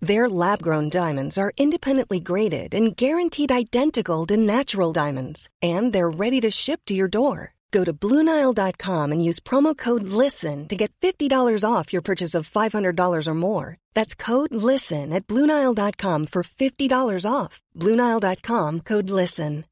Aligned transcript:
Their 0.00 0.28
lab 0.28 0.62
grown 0.62 0.88
diamonds 0.90 1.38
are 1.38 1.52
independently 1.56 2.20
graded 2.20 2.74
and 2.74 2.96
guaranteed 2.96 3.50
identical 3.50 4.26
to 4.26 4.36
natural 4.36 4.92
diamonds, 4.92 5.48
and 5.62 5.92
they're 5.92 6.10
ready 6.10 6.40
to 6.42 6.50
ship 6.50 6.80
to 6.86 6.94
your 6.94 7.08
door. 7.08 7.54
Go 7.72 7.82
to 7.84 7.92
Bluenile.com 7.92 9.10
and 9.10 9.24
use 9.24 9.40
promo 9.40 9.76
code 9.76 10.04
LISTEN 10.04 10.68
to 10.68 10.76
get 10.76 10.92
$50 11.00 11.28
off 11.68 11.92
your 11.92 12.02
purchase 12.02 12.34
of 12.34 12.48
$500 12.48 13.26
or 13.26 13.34
more. 13.34 13.78
That's 13.94 14.14
code 14.14 14.54
LISTEN 14.54 15.12
at 15.12 15.26
Bluenile.com 15.26 16.26
for 16.26 16.42
$50 16.44 17.30
off. 17.30 17.60
Bluenile.com 17.76 18.80
code 18.80 19.10
LISTEN. 19.10 19.64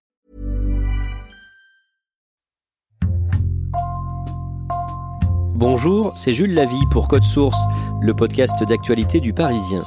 Bonjour, 5.54 6.16
c'est 6.16 6.34
Jules 6.34 6.54
Lavie 6.54 6.86
pour 6.90 7.06
Code 7.06 7.22
Source, 7.22 7.68
le 8.00 8.12
podcast 8.14 8.64
d'actualité 8.64 9.20
du 9.20 9.32
Parisien. 9.32 9.78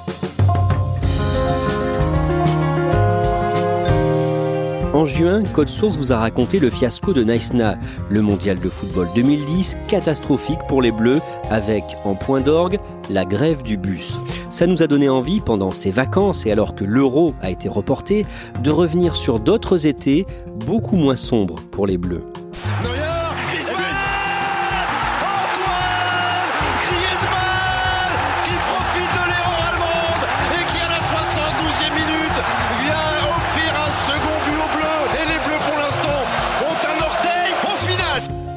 En 5.06 5.08
juin, 5.08 5.44
Code 5.54 5.70
Source 5.70 5.98
vous 5.98 6.14
a 6.14 6.18
raconté 6.18 6.58
le 6.58 6.72
fiasco 6.72 7.14
de 7.14 7.24
Nice-Na, 7.24 7.78
le 8.10 8.24
mondial 8.24 8.58
de 8.58 8.70
football 8.70 9.08
2010, 9.14 9.78
catastrophique 9.88 10.58
pour 10.68 10.82
les 10.82 10.92
Bleus, 10.92 11.22
avec 11.52 11.84
en 12.06 12.16
point 12.16 12.42
d'orgue 12.42 12.80
la 13.12 13.24
grève 13.24 13.62
du 13.62 13.78
bus. 13.78 14.18
Ça 14.50 14.66
nous 14.66 14.82
a 14.82 14.88
donné 14.88 15.08
envie, 15.08 15.42
pendant 15.42 15.70
ces 15.70 15.92
vacances 15.92 16.48
et 16.48 16.52
alors 16.52 16.74
que 16.74 16.84
l'euro 16.84 17.36
a 17.44 17.52
été 17.52 17.70
reporté, 17.70 18.26
de 18.64 18.72
revenir 18.72 19.16
sur 19.16 19.40
d'autres 19.40 19.86
étés 19.86 20.26
beaucoup 20.66 20.98
moins 20.98 21.16
sombres 21.16 21.60
pour 21.70 21.86
les 21.86 22.00
Bleus. 22.00 22.24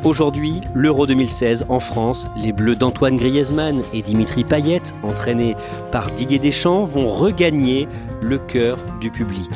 Aujourd'hui, 0.08 0.62
l'Euro 0.74 1.06
2016 1.06 1.66
en 1.68 1.80
France, 1.80 2.28
les 2.34 2.52
Bleus 2.52 2.76
d'Antoine 2.76 3.18
Griezmann 3.18 3.82
et 3.92 4.00
Dimitri 4.00 4.42
Payet, 4.42 4.80
entraînés 5.02 5.54
par 5.92 6.10
Didier 6.12 6.38
Deschamps, 6.38 6.86
vont 6.86 7.08
regagner 7.08 7.86
le 8.22 8.38
cœur 8.38 8.78
du 9.02 9.10
public. 9.10 9.50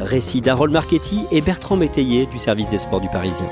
Récit 0.00 0.40
d'Harold 0.40 0.72
Marchetti 0.72 1.24
et 1.32 1.40
Bertrand 1.40 1.74
Métayer 1.74 2.26
du 2.26 2.38
service 2.38 2.68
des 2.68 2.78
sports 2.78 3.00
du 3.00 3.08
Parisien. 3.08 3.48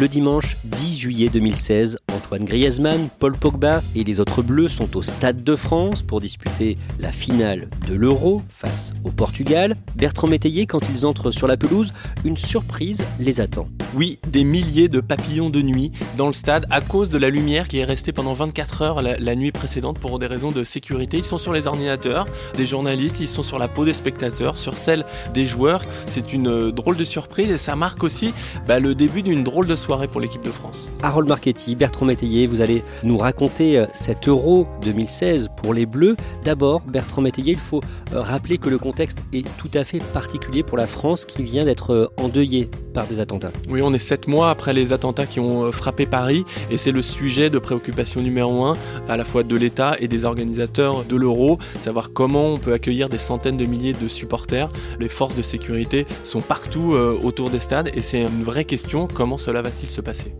Le 0.00 0.08
dimanche 0.08 0.56
10 0.64 0.98
juillet 0.98 1.28
2016, 1.28 1.98
Antoine 2.34 2.48
Griezmann, 2.48 3.08
Paul 3.20 3.36
Pogba 3.36 3.80
et 3.94 4.02
les 4.02 4.18
autres 4.18 4.42
Bleus 4.42 4.68
sont 4.68 4.96
au 4.96 5.02
Stade 5.02 5.44
de 5.44 5.54
France 5.54 6.02
pour 6.02 6.20
disputer 6.20 6.76
la 6.98 7.12
finale 7.12 7.68
de 7.86 7.94
l'Euro 7.94 8.42
face 8.48 8.92
au 9.04 9.10
Portugal. 9.10 9.76
Bertrand 9.94 10.26
Métayer, 10.26 10.66
quand 10.66 10.80
ils 10.90 11.06
entrent 11.06 11.30
sur 11.30 11.46
la 11.46 11.56
pelouse, 11.56 11.92
une 12.24 12.36
surprise 12.36 13.04
les 13.20 13.40
attend. 13.40 13.68
Oui, 13.94 14.18
des 14.26 14.42
milliers 14.42 14.88
de 14.88 15.00
papillons 15.00 15.50
de 15.50 15.62
nuit 15.62 15.92
dans 16.16 16.26
le 16.26 16.32
stade 16.32 16.66
à 16.70 16.80
cause 16.80 17.10
de 17.10 17.18
la 17.18 17.30
lumière 17.30 17.68
qui 17.68 17.78
est 17.78 17.84
restée 17.84 18.10
pendant 18.10 18.34
24 18.34 18.82
heures 18.82 19.02
la, 19.02 19.16
la 19.16 19.36
nuit 19.36 19.52
précédente 19.52 20.00
pour 20.00 20.18
des 20.18 20.26
raisons 20.26 20.50
de 20.50 20.64
sécurité. 20.64 21.18
Ils 21.18 21.24
sont 21.24 21.38
sur 21.38 21.52
les 21.52 21.68
ordinateurs 21.68 22.26
des 22.56 22.66
journalistes, 22.66 23.20
ils 23.20 23.28
sont 23.28 23.44
sur 23.44 23.60
la 23.60 23.68
peau 23.68 23.84
des 23.84 23.94
spectateurs, 23.94 24.58
sur 24.58 24.76
celle 24.76 25.04
des 25.32 25.46
joueurs. 25.46 25.82
C'est 26.06 26.32
une 26.32 26.48
euh, 26.48 26.72
drôle 26.72 26.96
de 26.96 27.04
surprise 27.04 27.52
et 27.52 27.58
ça 27.58 27.76
marque 27.76 28.02
aussi 28.02 28.34
bah, 28.66 28.80
le 28.80 28.96
début 28.96 29.22
d'une 29.22 29.44
drôle 29.44 29.68
de 29.68 29.76
soirée 29.76 30.08
pour 30.08 30.20
l'équipe 30.20 30.44
de 30.44 30.50
France. 30.50 30.90
Harold 31.00 31.28
Marchetti, 31.28 31.76
Bertrand 31.76 32.06
Métayer, 32.06 32.23
vous 32.46 32.60
allez 32.60 32.82
nous 33.02 33.18
raconter 33.18 33.78
euh, 33.78 33.86
cet 33.92 34.28
Euro 34.28 34.66
2016 34.82 35.48
pour 35.56 35.74
les 35.74 35.86
Bleus. 35.86 36.16
D'abord, 36.42 36.80
Bertrand 36.80 37.22
Métayer, 37.22 37.52
il 37.52 37.58
faut 37.58 37.82
euh, 38.12 38.20
rappeler 38.20 38.58
que 38.58 38.68
le 38.68 38.78
contexte 38.78 39.18
est 39.32 39.46
tout 39.58 39.70
à 39.74 39.84
fait 39.84 40.02
particulier 40.12 40.62
pour 40.62 40.78
la 40.78 40.86
France 40.86 41.26
qui 41.26 41.42
vient 41.42 41.64
d'être 41.64 42.12
endeuillée 42.16 42.70
par 42.94 43.06
des 43.06 43.20
attentats. 43.20 43.52
Oui, 43.68 43.82
on 43.82 43.92
est 43.92 43.98
sept 43.98 44.26
mois 44.26 44.50
après 44.50 44.72
les 44.72 44.92
attentats 44.92 45.26
qui 45.26 45.40
ont 45.40 45.70
frappé 45.70 46.06
Paris 46.06 46.44
et 46.70 46.78
c'est 46.78 46.92
le 46.92 47.02
sujet 47.02 47.50
de 47.50 47.58
préoccupation 47.58 48.20
numéro 48.20 48.64
un 48.64 48.76
à 49.08 49.16
la 49.16 49.24
fois 49.24 49.42
de 49.42 49.56
l'État 49.56 49.96
et 49.98 50.08
des 50.08 50.24
organisateurs 50.24 51.04
de 51.04 51.16
l'Euro, 51.16 51.58
savoir 51.78 52.12
comment 52.12 52.54
on 52.54 52.58
peut 52.58 52.72
accueillir 52.72 53.08
des 53.08 53.18
centaines 53.18 53.56
de 53.56 53.66
milliers 53.66 53.92
de 53.92 54.08
supporters. 54.08 54.70
Les 55.00 55.08
forces 55.08 55.34
de 55.34 55.42
sécurité 55.42 56.06
sont 56.24 56.40
partout 56.40 56.94
autour 57.22 57.50
des 57.50 57.60
stades 57.60 57.90
et 57.94 58.02
c'est 58.02 58.22
une 58.22 58.42
vraie 58.42 58.64
question, 58.64 59.08
comment 59.12 59.38
cela 59.38 59.60
va-t-il 59.60 59.90
se 59.90 60.00
passer? 60.00 60.32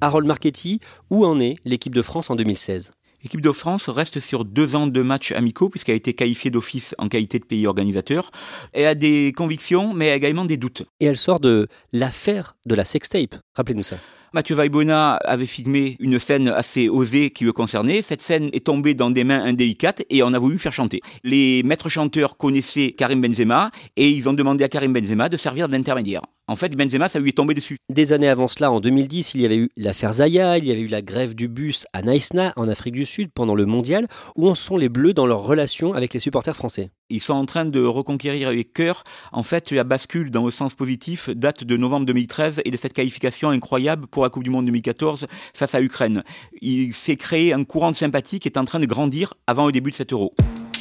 Harold 0.00 0.26
Marchetti, 0.26 0.80
où 1.10 1.24
en 1.24 1.40
est 1.40 1.56
l'équipe 1.64 1.94
de 1.94 2.02
France 2.02 2.30
en 2.30 2.36
2016 2.36 2.92
L'équipe 3.22 3.40
de 3.40 3.50
France 3.50 3.88
reste 3.88 4.20
sur 4.20 4.44
deux 4.44 4.76
ans 4.76 4.86
de 4.86 5.02
matchs 5.02 5.32
amicaux 5.32 5.68
puisqu'elle 5.68 5.94
a 5.94 5.96
été 5.96 6.14
qualifiée 6.14 6.50
d'office 6.50 6.94
en 6.98 7.08
qualité 7.08 7.38
de 7.38 7.44
pays 7.44 7.66
organisateur. 7.66 8.30
Elle 8.72 8.86
a 8.86 8.94
des 8.94 9.32
convictions 9.36 9.94
mais 9.94 10.14
également 10.14 10.44
des 10.44 10.56
doutes. 10.56 10.82
Et 11.00 11.06
elle 11.06 11.16
sort 11.16 11.40
de 11.40 11.66
l'affaire 11.92 12.56
de 12.66 12.74
la 12.74 12.84
sextape. 12.84 13.34
Rappelez-nous 13.54 13.82
ça. 13.82 13.96
Mathieu 14.32 14.56
Vaibona 14.56 15.14
avait 15.14 15.46
filmé 15.46 15.96
une 16.00 16.18
scène 16.18 16.48
assez 16.48 16.88
osée 16.88 17.30
qui 17.30 17.44
le 17.44 17.52
concernait. 17.52 18.02
Cette 18.02 18.20
scène 18.20 18.50
est 18.52 18.66
tombée 18.66 18.94
dans 18.94 19.10
des 19.10 19.24
mains 19.24 19.44
indélicates 19.44 20.02
et 20.10 20.22
on 20.22 20.32
a 20.32 20.38
voulu 20.38 20.58
faire 20.58 20.72
chanter. 20.72 21.00
Les 21.22 21.62
maîtres 21.62 21.88
chanteurs 21.88 22.36
connaissaient 22.36 22.90
Karim 22.90 23.20
Benzema 23.20 23.70
et 23.96 24.10
ils 24.10 24.28
ont 24.28 24.32
demandé 24.32 24.64
à 24.64 24.68
Karim 24.68 24.92
Benzema 24.92 25.28
de 25.28 25.36
servir 25.36 25.68
d'intermédiaire. 25.68 26.22
En 26.48 26.54
fait, 26.54 26.76
Benzema, 26.76 27.08
ça 27.08 27.18
lui 27.18 27.30
est 27.30 27.32
tombé 27.32 27.54
dessus. 27.54 27.78
Des 27.88 28.12
années 28.12 28.28
avant 28.28 28.46
cela, 28.46 28.70
en 28.70 28.80
2010, 28.80 29.34
il 29.34 29.40
y 29.40 29.44
avait 29.44 29.56
eu 29.56 29.70
l'affaire 29.76 30.12
Zaya, 30.12 30.58
il 30.58 30.66
y 30.66 30.70
avait 30.70 30.80
eu 30.80 30.86
la 30.86 31.02
grève 31.02 31.34
du 31.34 31.48
bus 31.48 31.86
à 31.92 32.02
Naïsna, 32.02 32.52
en 32.54 32.68
Afrique 32.68 32.94
du 32.94 33.04
Sud, 33.04 33.30
pendant 33.34 33.56
le 33.56 33.66
mondial. 33.66 34.06
Où 34.36 34.48
en 34.48 34.54
sont 34.54 34.76
les 34.76 34.88
Bleus 34.88 35.12
dans 35.12 35.26
leur 35.26 35.42
relation 35.42 35.92
avec 35.92 36.14
les 36.14 36.20
supporters 36.20 36.56
français 36.56 36.90
Ils 37.08 37.20
sont 37.20 37.34
en 37.34 37.46
train 37.46 37.64
de 37.64 37.82
reconquérir 37.84 38.50
les 38.50 38.64
cœurs. 38.64 39.04
En 39.32 39.44
fait, 39.44 39.70
la 39.70 39.84
bascule 39.84 40.30
dans 40.30 40.44
le 40.44 40.50
sens 40.50 40.74
positif 40.74 41.30
date 41.30 41.62
de 41.62 41.76
novembre 41.76 42.06
2013 42.06 42.62
et 42.64 42.70
de 42.70 42.76
cette 42.76 42.94
qualification 42.94 43.50
incroyable 43.50 44.08
pour 44.08 44.24
la 44.24 44.30
Coupe 44.30 44.42
du 44.42 44.50
Monde 44.50 44.66
2014 44.66 45.26
face 45.54 45.74
à 45.76 45.80
l'Ukraine. 45.80 46.24
Il 46.60 46.92
s'est 46.92 47.16
créé 47.16 47.52
un 47.52 47.62
courant 47.62 47.92
de 47.92 47.96
sympathie 47.96 48.40
qui 48.40 48.48
est 48.48 48.58
en 48.58 48.64
train 48.64 48.80
de 48.80 48.86
grandir 48.86 49.34
avant 49.46 49.66
le 49.66 49.72
début 49.72 49.90
de 49.90 49.96
cet 49.96 50.12
euro 50.12 50.34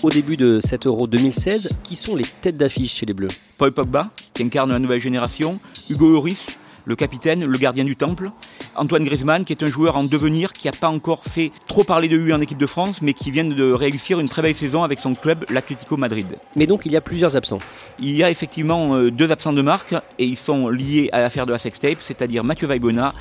au 0.03 0.11
début 0.11 0.37
de 0.37 0.59
cet 0.61 0.85
Euro 0.85 1.07
2016, 1.07 1.69
qui 1.81 1.95
sont 1.95 2.15
les 2.15 2.25
têtes 2.41 2.57
d'affiche 2.57 2.93
chez 2.93 3.07
les 3.07 3.13
Bleus? 3.13 3.29
Paul 3.57 3.71
Pogba, 3.71 4.11
qui 4.35 4.43
incarne 4.43 4.71
la 4.71 4.77
nouvelle 4.77 5.01
génération, 5.01 5.59
Hugo 5.89 6.11
Lloris, 6.11 6.59
le 6.85 6.95
capitaine, 6.95 7.43
le 7.43 7.57
gardien 7.57 7.83
du 7.83 7.95
temple. 7.95 8.31
Antoine 8.75 9.03
Griezmann, 9.03 9.45
qui 9.45 9.53
est 9.53 9.63
un 9.63 9.67
joueur 9.67 9.97
en 9.97 10.03
devenir, 10.03 10.53
qui 10.53 10.67
n'a 10.67 10.73
pas 10.73 10.87
encore 10.87 11.23
fait 11.23 11.51
trop 11.67 11.83
parler 11.83 12.07
de 12.07 12.15
lui 12.15 12.33
en 12.33 12.41
équipe 12.41 12.57
de 12.57 12.65
France, 12.65 13.01
mais 13.01 13.13
qui 13.13 13.31
vient 13.31 13.43
de 13.43 13.71
réussir 13.71 14.19
une 14.19 14.29
très 14.29 14.41
belle 14.41 14.55
saison 14.55 14.83
avec 14.83 14.99
son 14.99 15.15
club, 15.15 15.45
l'Atlético 15.49 15.97
Madrid. 15.97 16.37
Mais 16.55 16.67
donc 16.67 16.85
il 16.85 16.91
y 16.91 16.97
a 16.97 17.01
plusieurs 17.01 17.35
absents. 17.35 17.59
Il 17.99 18.11
y 18.11 18.23
a 18.23 18.29
effectivement 18.29 18.95
euh, 18.95 19.11
deux 19.11 19.31
absents 19.31 19.53
de 19.53 19.61
marque, 19.61 19.93
et 20.19 20.25
ils 20.25 20.37
sont 20.37 20.69
liés 20.69 21.09
à 21.11 21.21
l'affaire 21.21 21.45
de 21.45 21.51
la 21.51 21.57
sextape, 21.57 21.97
c'est-à-dire 22.01 22.43
Mathieu 22.43 22.67
Vaibona 22.67 23.13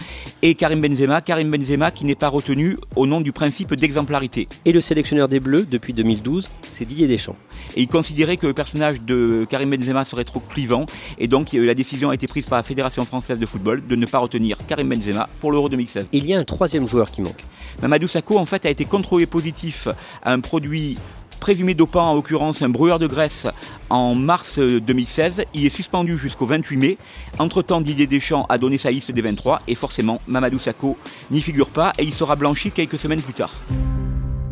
et 0.43 0.55
Karim 0.55 0.81
Benzema. 0.81 1.20
Karim 1.20 1.50
Benzema 1.50 1.90
qui 1.90 2.05
n'est 2.05 2.14
pas 2.14 2.28
retenu 2.28 2.76
au 2.96 3.06
nom 3.06 3.20
du 3.20 3.32
principe 3.32 3.75
d'exemplarité. 3.75 4.49
Et 4.64 4.72
le 4.72 4.81
sélectionneur 4.81 5.28
des 5.28 5.40
Bleus 5.40 5.67
depuis 5.70 5.93
2012, 5.93 6.49
c'est 6.67 6.84
Didier 6.84 7.06
Deschamps. 7.06 7.37
Et 7.76 7.82
il 7.82 7.88
considérait 7.88 8.37
que 8.37 8.46
le 8.46 8.55
personnage 8.55 9.00
de 9.02 9.46
Karim 9.49 9.70
Benzema 9.70 10.05
serait 10.05 10.25
trop 10.25 10.40
clivant, 10.40 10.87
et 11.19 11.28
donc 11.28 11.52
la 11.52 11.75
décision 11.75 12.10
a 12.10 12.14
été 12.14 12.26
prise 12.26 12.46
par 12.46 12.58
la 12.58 12.62
Fédération 12.62 13.05
française 13.05 13.38
de 13.38 13.46
football 13.46 13.54
de 13.59 13.97
ne 13.97 14.06
pas 14.06 14.19
retenir 14.19 14.59
Karim 14.67 14.89
Benzema 14.89 15.29
pour 15.41 15.53
l'Euro 15.53 15.69
2016. 15.69 16.09
Il 16.12 16.27
y 16.27 16.35
a 16.35 16.39
un 16.39 16.45
troisième 16.45 16.89
joueur 16.89 17.11
qui 17.11 17.23
manque. 17.23 17.45
Mamadou 17.83 18.09
Sakho 18.09 18.39
en 18.39 18.47
fait 18.47 18.67
a 18.67 18.71
été 18.71 18.85
contrôlé 18.85 19.27
positif 19.27 19.89
à 20.23 20.33
un 20.33 20.41
produit 20.41 20.99
présumé 21.41 21.75
dopant, 21.75 22.11
en 22.11 22.15
l'occurrence 22.15 22.62
un 22.62 22.71
brûleur 22.71 22.99
de 22.99 23.06
graisse, 23.06 23.47
en 23.91 24.15
mars 24.15 24.59
2016. 24.59 25.45
Il 25.53 25.67
est 25.67 25.69
suspendu 25.69 26.17
jusqu'au 26.17 26.47
28 26.47 26.77
mai. 26.77 26.99
Entre-temps, 27.39 27.83
Didier 27.83 28.06
Deschamps 28.06 28.47
a 28.49 28.56
donné 28.56 28.79
sa 28.79 28.91
liste 28.91 29.11
des 29.11 29.21
23 29.21 29.61
et 29.69 29.75
forcément, 29.75 30.21
Mamadou 30.27 30.59
Sakho 30.59 30.97
n'y 31.31 31.43
figure 31.43 31.69
pas 31.69 31.93
et 31.99 32.03
il 32.03 32.15
sera 32.15 32.37
blanchi 32.37 32.71
quelques 32.71 32.99
semaines 32.99 33.21
plus 33.21 33.35
tard. 33.35 33.53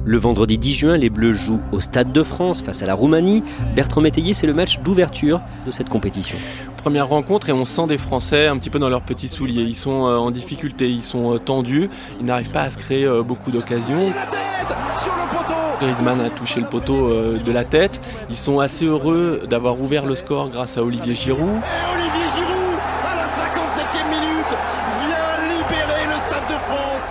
Le 0.04 0.18
vendredi 0.18 0.58
10 0.58 0.74
juin, 0.74 0.96
les 0.96 1.10
Bleus 1.10 1.32
jouent 1.32 1.60
au 1.70 1.78
Stade 1.78 2.12
de 2.12 2.22
France 2.24 2.60
face 2.60 2.82
à 2.82 2.86
la 2.86 2.94
Roumanie. 2.94 3.44
Bertrand 3.76 4.00
Métayer, 4.00 4.34
c'est 4.34 4.48
le 4.48 4.54
match 4.54 4.80
d'ouverture 4.80 5.40
de 5.64 5.70
cette 5.70 5.88
compétition. 5.88 6.36
Première 6.76 7.06
rencontre 7.06 7.48
et 7.50 7.52
on 7.52 7.64
sent 7.64 7.86
des 7.86 7.98
Français 7.98 8.48
un 8.48 8.58
petit 8.58 8.68
peu 8.68 8.80
dans 8.80 8.88
leurs 8.88 9.02
petits 9.02 9.28
souliers. 9.28 9.62
Ils 9.62 9.76
sont 9.76 10.08
euh, 10.08 10.16
en 10.16 10.32
difficulté, 10.32 10.90
ils 10.90 11.04
sont 11.04 11.34
euh, 11.34 11.38
tendus, 11.38 11.88
ils 12.18 12.26
n'arrivent 12.26 12.50
pas 12.50 12.62
à 12.62 12.70
se 12.70 12.78
créer 12.78 13.04
euh, 13.04 13.22
beaucoup 13.22 13.52
d'occasions. 13.52 14.12
Griezmann 15.80 16.20
a 16.20 16.30
touché 16.30 16.60
le 16.60 16.66
poteau 16.66 17.10
de 17.38 17.52
la 17.52 17.64
tête. 17.64 18.00
Ils 18.30 18.36
sont 18.36 18.60
assez 18.60 18.84
heureux 18.84 19.42
d'avoir 19.50 19.80
ouvert 19.80 20.06
le 20.06 20.14
score 20.14 20.48
grâce 20.48 20.78
à 20.78 20.84
Olivier 20.84 21.16
Giroud. 21.16 21.60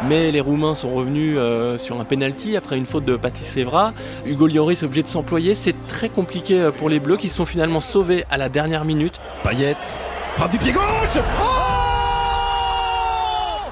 Mais 0.07 0.31
les 0.31 0.41
Roumains 0.41 0.73
sont 0.73 0.89
revenus 0.93 1.35
euh, 1.37 1.77
sur 1.77 1.99
un 1.99 2.05
penalty 2.05 2.57
après 2.57 2.77
une 2.77 2.85
faute 2.85 3.05
de 3.05 3.15
Patrice 3.15 3.55
Evra. 3.57 3.93
Hugo 4.25 4.47
Lloris 4.47 4.81
est 4.81 4.85
obligé 4.85 5.03
de 5.03 5.07
s'employer. 5.07 5.53
C'est 5.53 5.75
très 5.87 6.09
compliqué 6.09 6.59
euh, 6.59 6.71
pour 6.71 6.89
les 6.89 6.99
Bleus 6.99 7.17
qui 7.17 7.29
sont 7.29 7.45
finalement 7.45 7.81
sauvés 7.81 8.25
à 8.31 8.37
la 8.37 8.49
dernière 8.49 8.83
minute. 8.83 9.19
Payet, 9.43 9.77
frappe 10.33 10.51
du 10.51 10.57
pied 10.57 10.71
gauche 10.71 10.83
oh 11.41 11.45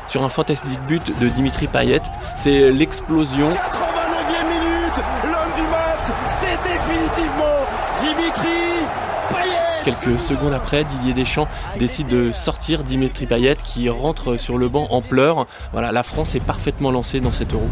Sur 0.08 0.24
un 0.24 0.30
fantastique 0.30 0.80
but 0.88 1.20
de 1.20 1.28
Dimitri 1.30 1.68
Payet. 1.68 2.04
C'est 2.38 2.72
l'explosion. 2.72 3.50
Quelques 9.90 10.20
secondes 10.20 10.54
après, 10.54 10.84
Didier 10.84 11.14
Deschamps 11.14 11.48
décide 11.80 12.08
de 12.10 12.32
sortir 12.32 12.84
Dimitri 12.84 13.26
Payet 13.26 13.56
qui 13.56 13.90
rentre 13.90 14.38
sur 14.38 14.60
le 14.60 14.70
banc 14.70 14.86
en 14.92 15.02
pleurs. 15.02 15.48
Voilà, 15.72 15.92
la 15.92 16.04
France 16.04 16.36
est 16.36 16.40
parfaitement 16.40 16.92
lancée 16.92 17.20
dans 17.20 17.32
cette 17.32 17.56
euro. 17.56 17.68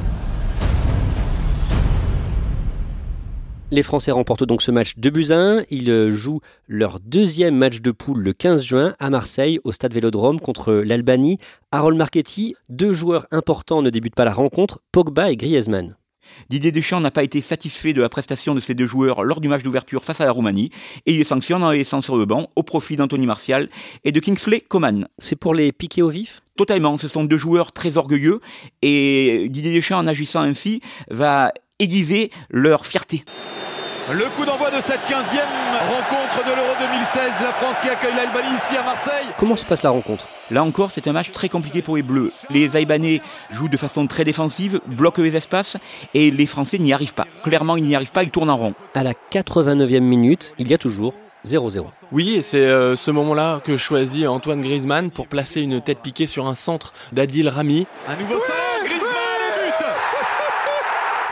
Les 3.69 3.84
Français 3.84 4.10
remportent 4.10 4.46
donc 4.46 4.64
ce 4.64 4.72
match 4.72 4.94
de 4.98 5.12
buts 5.12 5.28
1. 5.30 5.66
Ils 5.69 6.10
jouent 6.10 6.42
leur 6.68 7.00
deuxième 7.00 7.56
match 7.56 7.81
de 7.81 7.92
poule 7.92 8.24
le 8.24 8.34
15 8.34 8.63
juin 8.63 8.96
à 8.98 9.12
Marseille 9.12 9.60
au 9.63 9.72
stade 9.72 9.94
Vélodrome 9.94 10.40
contre 10.40 10.74
l'Albanie. 10.74 11.38
Harold 11.72 12.00
Marchetti, 12.00 12.56
deux 12.70 12.94
joueurs 12.94 13.28
importants 13.30 13.84
ne 13.84 13.92
débutent 13.92 14.16
pas 14.16 14.25
la 14.25 14.34
rencontre, 14.34 14.80
Pogba 14.92 15.30
et 15.30 15.36
Griezmann. 15.36 15.96
Didier 16.50 16.71
Deschamps 16.71 17.00
n'a 17.00 17.12
pas 17.12 17.24
été 17.24 17.41
satisfait 17.41 17.94
de 17.94 18.01
la 18.01 18.09
prestation 18.09 18.56
de 18.56 18.59
ces 18.59 18.74
deux 18.74 18.85
joueurs 18.85 19.24
lors 19.24 19.41
du 19.41 19.47
match 19.47 19.63
d'ouverture 19.63 20.03
face 20.03 20.21
à 20.21 20.25
la 20.25 20.31
Roumanie 20.31 20.71
et 21.06 21.13
il 21.13 21.18
les 21.18 21.24
sanctionne 21.24 21.63
en 21.63 21.71
les 21.71 21.79
laissant 21.79 22.01
sur 22.01 22.18
le 22.18 22.25
banc 22.25 22.50
au 22.56 22.63
profit 22.63 22.95
d'Anthony 22.95 23.25
Martial 23.25 23.69
et 24.03 24.12
de 24.12 24.19
Kingsley 24.19 24.62
Coman. 24.62 25.07
C'est 25.18 25.35
pour 25.35 25.53
les 25.53 25.71
piquer 25.71 26.01
au 26.01 26.09
vif? 26.09 26.41
Totalement, 26.56 26.97
ce 26.97 27.07
sont 27.07 27.24
deux 27.24 27.38
joueurs 27.38 27.71
très 27.71 27.97
orgueilleux 27.97 28.41
et 28.81 29.47
Didier 29.50 29.71
Deschamps 29.71 30.00
en 30.00 30.07
agissant 30.07 30.41
ainsi 30.41 30.81
va 31.09 31.51
aiguiser 31.79 32.31
leur 32.50 32.85
fierté. 32.85 33.24
Le 34.09 34.24
coup 34.38 34.45
d'envoi 34.45 34.71
de 34.71 34.80
cette 34.80 35.01
15e 35.01 35.44
rencontre 35.89 36.48
de 36.48 36.56
l'Euro 36.56 36.74
2016. 36.80 37.42
La 37.42 37.51
France 37.51 37.75
qui 37.81 37.89
accueille 37.89 38.15
l'Albanie 38.15 38.56
ici 38.56 38.77
à 38.77 38.83
Marseille. 38.83 39.25
Comment 39.38 39.57
se 39.57 39.65
passe 39.65 39.83
la 39.83 39.89
rencontre? 39.89 40.30
Là 40.50 40.63
encore, 40.63 40.92
c'est 40.92 41.09
un 41.09 41.12
match 41.12 41.33
très 41.33 41.50
compliqué 41.50 41.81
pour 41.81 41.98
les 41.98 42.04
Bleus. 42.04 42.31
Les 42.50 42.77
Albanais 42.77 43.19
jouent 43.50 43.68
de 43.68 43.75
façon 43.75 44.07
très 44.07 44.24
défensive, 44.24 44.80
bloquent 44.86 45.21
les 45.21 45.36
espaces 45.36 45.75
et 46.13 46.31
les 46.31 46.45
Français 46.45 46.77
n'y 46.77 46.94
arrivent 46.94 47.15
pas. 47.15 47.27
Clairement, 47.44 47.75
ils 47.75 47.83
n'y 47.83 47.95
arrivent 47.95 48.13
pas, 48.13 48.24
ils 48.24 48.30
tournent 48.30 48.50
en 48.50 48.56
rond. 48.56 48.75
À 48.95 49.04
la 49.04 49.12
89e 49.12 50.00
minute, 50.00 50.53
il 50.57 50.71
y 50.71 50.74
a 50.74 50.77
toujours 50.77 51.13
0-0. 51.45 51.83
Oui, 52.13 52.36
et 52.36 52.42
c'est 52.42 52.65
euh, 52.65 52.95
ce 52.95 53.12
moment-là 53.12 53.60
que 53.62 53.75
choisit 53.75 54.25
Antoine 54.25 54.62
Griezmann 54.62 55.12
pour 55.12 55.27
placer 55.27 55.60
une 55.60 55.81
tête 55.81 56.00
piquée 56.00 56.27
sur 56.27 56.48
un 56.48 56.56
centre 56.56 56.94
d'Adil 57.12 57.50
Rami. 57.50 57.86
Un 58.07 58.15
nouveau 58.15 58.39
centre, 58.39 58.86
Griezmann 58.86 59.12
et 59.65 59.69
but 59.80 59.86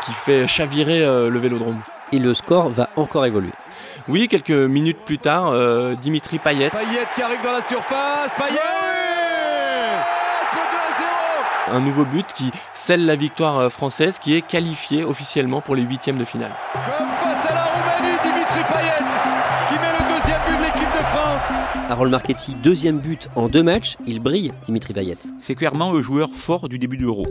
Qui 0.04 0.12
fait 0.12 0.46
chavirer 0.46 1.06
euh, 1.06 1.30
le 1.30 1.40
vélodrome 1.40 1.80
et 2.12 2.20
le 2.20 2.34
score 2.34 2.70
va 2.70 2.90
encore 2.96 3.26
évoluer. 3.26 3.54
Oui, 4.08 4.28
quelques 4.28 4.52
minutes 4.52 5.00
plus 5.06 5.18
tard, 5.18 5.50
euh, 5.50 5.96
Dimitri 5.96 6.40
Payet. 6.40 6.70
Payet 6.70 7.08
qui 7.16 7.22
arrive 7.22 7.44
dans 7.44 7.54
la 7.54 7.62
surface, 7.62 8.32
Payet 8.38 8.60
un 11.72 11.82
nouveau 11.82 12.06
but 12.06 12.28
qui 12.34 12.52
scelle 12.74 13.06
la 13.06 13.16
victoire 13.16 13.58
euh, 13.58 13.70
française 13.70 14.20
qui 14.20 14.36
est 14.36 14.42
qualifiée 14.42 15.04
officiellement 15.04 15.62
pour 15.62 15.76
les 15.76 15.82
huitièmes 15.82 16.18
de 16.18 16.26
finale. 16.26 16.52
Harold 21.88 22.12
Marchetti, 22.12 22.56
deuxième 22.64 22.98
but 22.98 23.30
en 23.36 23.48
deux 23.48 23.62
matchs, 23.62 23.96
il 24.08 24.20
brille, 24.20 24.52
Dimitri 24.66 24.92
Payet. 24.92 25.18
C'est 25.40 25.54
clairement 25.54 25.92
le 25.92 26.02
joueur 26.02 26.32
fort 26.34 26.68
du 26.68 26.80
début 26.80 26.98
de 26.98 27.04
l'Euro. 27.04 27.28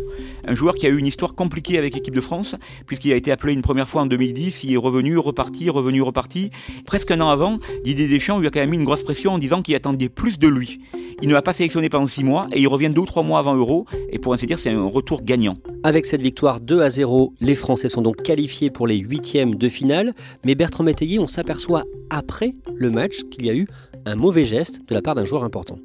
Un 0.47 0.55
joueur 0.55 0.77
qui 0.77 0.87
a 0.87 0.91
eu 0.91 0.97
une 0.97 1.07
histoire 1.07 1.35
compliquée 1.35 1.77
avec 1.77 1.95
l'équipe 1.95 2.15
de 2.15 2.21
France, 2.21 2.55
puisqu'il 2.87 3.13
a 3.13 3.17
été 3.17 3.33
appelé 3.33 3.53
une 3.53 3.63
première 3.63 3.89
fois 3.89 4.03
en 4.03 4.07
2010, 4.07 4.63
il 4.63 4.73
est 4.73 4.77
revenu, 4.77 5.19
reparti, 5.19 5.71
revenu, 5.71 6.03
reparti. 6.03 6.51
Presque 6.87 7.11
un 7.11 7.21
an 7.21 7.31
avant, 7.31 7.59
Didier 7.85 8.07
Deschamps 8.07 8.39
lui 8.39 8.47
a 8.47 8.51
quand 8.51 8.61
même 8.61 8.71
mis 8.71 8.77
une 8.77 8.85
grosse 8.85 9.03
pression 9.03 9.33
en 9.33 9.39
disant 9.39 9.61
qu'il 9.61 9.75
attendait 9.75 10.09
plus 10.09 10.39
de 10.39 10.47
lui. 10.47 10.79
Il 11.21 11.29
ne 11.29 11.35
l'a 11.35 11.43
pas 11.43 11.53
sélectionné 11.53 11.89
pendant 11.89 12.07
six 12.07 12.23
mois 12.23 12.47
et 12.53 12.61
il 12.61 12.69
revient 12.69 12.91
deux 12.91 13.01
ou 13.01 13.07
trois 13.07 13.23
mois 13.23 13.41
avant 13.41 13.57
Euro. 13.57 13.87
Et 14.11 14.19
pour 14.19 14.35
ainsi 14.35 14.47
dire, 14.47 14.59
c'est 14.59 14.71
un 14.71 14.85
retour 14.85 15.23
gagnant. 15.23 15.57
Avec 15.83 16.07
cette 16.07 16.21
victoire 16.21 16.61
2 16.61 16.81
à 16.81 16.91
0, 16.91 17.35
les 17.41 17.55
Français 17.55 17.89
sont 17.89 18.03
donc 18.03 18.23
qualifiés 18.23 18.71
pour 18.71 18.87
les 18.87 18.97
huitièmes 18.97 19.55
de 19.55 19.69
finale. 19.69 20.13
Mais 20.45 20.55
Bertrand 20.55 20.85
Métayer, 20.85 21.19
on 21.19 21.27
s'aperçoit 21.27 21.85
après 22.11 22.53
le 22.75 22.91
match 22.91 23.23
qu'il 23.31 23.47
y 23.47 23.51
a 23.51 23.55
eu 23.55 23.67
un 24.07 24.17
mauvais 24.17 24.45
geste 24.45 24.87
de 24.89 24.95
la 24.95 25.03
part 25.03 25.15
d'un 25.15 25.25
joueur 25.25 25.45
important. 25.45 25.79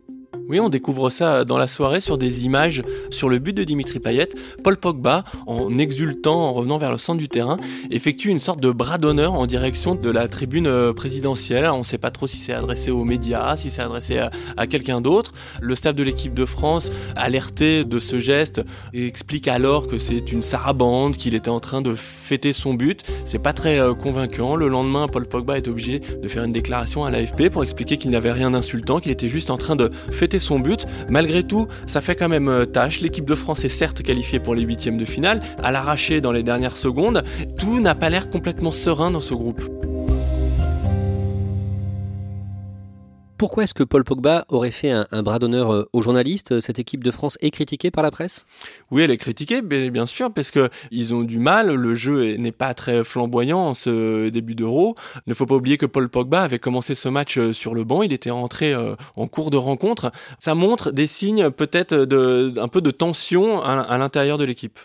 Oui, 0.50 0.60
on 0.60 0.69
découvre 0.69 1.12
ça 1.12 1.46
dans 1.46 1.60
la 1.60 1.68
soirée 1.68 2.01
sur 2.01 2.18
des 2.18 2.46
images 2.48 2.81
sur 3.12 3.30
le 3.30 3.38
but 3.38 3.54
de 3.54 3.63
Dimitri 3.63 4.00
Payet. 4.00 4.30
Paul 4.63 4.78
Pogba, 4.78 5.24
en 5.46 5.78
exultant, 5.78 6.42
en 6.42 6.54
revenant 6.54 6.80
vers 6.80 6.92
le 6.92 6.98
centre 6.98 7.19
du 7.19 7.30
terrain, 7.30 7.57
effectue 7.92 8.30
une 8.30 8.40
sorte 8.40 8.60
de 8.60 8.72
bras 8.72 8.98
d'honneur 8.98 9.34
en 9.34 9.46
direction 9.46 9.94
de 9.94 10.10
la 10.10 10.28
tribune 10.28 10.66
euh, 10.66 10.92
présidentielle. 10.92 11.68
On 11.68 11.78
ne 11.80 11.84
sait 11.84 12.00
pas 12.00 12.10
trop 12.10 12.25
si 12.25 12.38
c'est 12.38 12.54
adressé 12.54 12.90
aux 12.90 13.04
médias, 13.04 13.57
si 13.57 13.69
c'est 13.69 13.84
adressé 13.84 14.22
à, 14.57 14.66
quelqu'un 14.66 15.01
d'autre. 15.01 15.34
Le 15.62 15.75
staff 15.75 15.94
de 15.94 16.01
l'équipe 16.01 16.34
de 16.34 16.48
France, 16.48 16.92
alerté 17.16 17.84
de 17.84 18.00
ce 18.00 18.18
geste, 18.18 18.62
explique 18.92 19.48
alors 19.48 19.86
que 19.86 20.00
c'est 20.00 20.31
une 20.31 20.42
sarabande, 20.42 21.16
qu'il 21.16 21.36
était 21.36 21.50
en 21.50 21.60
train 21.60 21.84
de 21.84 21.94
fêter 21.94 22.54
son 22.54 22.74
but. 22.74 23.04
C'est 23.24 23.38
pas 23.38 23.54
très 23.54 23.80
euh, 23.80 23.94
convaincant. 23.94 24.56
Le 24.56 24.68
lendemain, 24.68 25.07
Paul 25.07 25.28
Pogba 25.28 25.57
est 25.57 25.68
obligé 25.68 26.00
de 26.00 26.28
faire 26.28 26.44
une 26.44 26.54
déclaration 26.54 27.06
à 27.06 27.12
l'AFP 27.12 27.50
pour 27.51 27.62
expliquer 27.62 27.98
qu'il 27.98 28.10
n'avait 28.10 28.31
rien 28.31 28.50
d'insultant, 28.50 29.00
qu'il 29.00 29.12
était 29.12 29.30
juste 29.30 29.51
en 29.51 29.57
train 29.57 29.75
de 29.75 29.92
fêter 30.10 30.38
son 30.39 30.59
but. 30.59 30.86
Malgré 31.09 31.44
tout, 31.44 31.68
ça 31.86 32.01
fait 32.01 32.15
quand 32.15 32.30
même 32.30 32.47
euh, 32.47 32.65
tâche. 32.65 33.01
L'équipe 33.01 33.25
de 33.25 33.36
France 33.36 33.63
est 33.63 33.69
certes 33.69 34.01
qualifiée 34.01 34.39
pour 34.39 34.56
les 34.56 34.62
huitièmes 34.63 34.97
de 34.97 35.06
finale, 35.06 35.41
à 35.62 35.71
l'arraché 35.71 36.21
dans 36.21 36.31
les 36.31 36.44
dernières 36.44 36.77
secondes. 36.77 37.24
Tout 37.57 37.80
n'a 37.80 37.95
pas 37.95 38.09
l'air 38.09 38.30
complètement 38.30 38.71
serein 38.71 39.12
dans 39.12 39.19
ce 39.19 39.33
groupe. 39.33 39.88
Pourquoi 43.39 43.63
est-ce 43.63 43.74
que 43.74 43.83
Paul 43.83 44.03
Pogba 44.03 44.44
aurait 44.50 44.69
fait 44.69 44.91
un, 44.91 45.24
bras 45.24 45.39
d'honneur 45.39 45.74
euh, 45.74 45.88
aux 45.94 46.01
journalistes 46.01 46.60
Cette 46.60 46.77
équipe 46.77 47.05
de 47.05 47.10
France 47.10 47.38
est 47.39 47.51
critiquée 47.51 47.89
par 47.89 48.03
la 48.03 48.12
presse? 48.12 48.46
Oui, 48.91 49.03
elle 49.03 49.12
est 49.12 49.17
critiquée, 49.17 49.62
bien 49.62 50.05
sûr, 50.05 50.29
parce 50.34 50.51
que 50.51 50.67
ils 50.91 51.13
ont 51.13 51.22
du 51.22 51.39
mal. 51.39 51.74
Le 51.74 51.96
jeu 51.96 52.36
n'est 52.36 52.51
pas 52.51 52.74
très 52.74 53.05
flamboyant 53.05 53.60
en 53.60 53.74
ce 53.74 54.27
début 54.27 54.55
d'Euro. 54.55 54.96
Il 55.25 55.29
ne 55.29 55.34
faut 55.34 55.46
pas 55.46 55.55
oublier 55.55 55.77
que 55.77 55.86
Paul 55.86 56.10
Pogba 56.10 56.41
avait 56.41 56.60
commencé 56.60 56.96
ce 56.96 57.08
match 57.08 57.38
euh, 57.38 57.53
sur 57.53 57.74
le 57.74 57.86
banc. 57.86 58.01
Il 58.01 58.12
était 58.12 58.29
rentré 58.29 58.74
euh, 58.74 58.96
en 59.15 59.27
cours 59.27 59.51
de 59.51 59.58
rencontre. 59.58 60.12
Ça 60.38 60.53
montre 60.53 60.91
des 60.91 61.08
signes 61.08 61.50
peut-être 61.50 61.96
d'un 61.96 62.67
peu 62.67 62.81
de 62.81 62.91
tension 62.91 63.62
à 63.62 63.98
l'intérieur 63.98 64.38
de 64.38 64.43
l'équipe. 64.43 64.79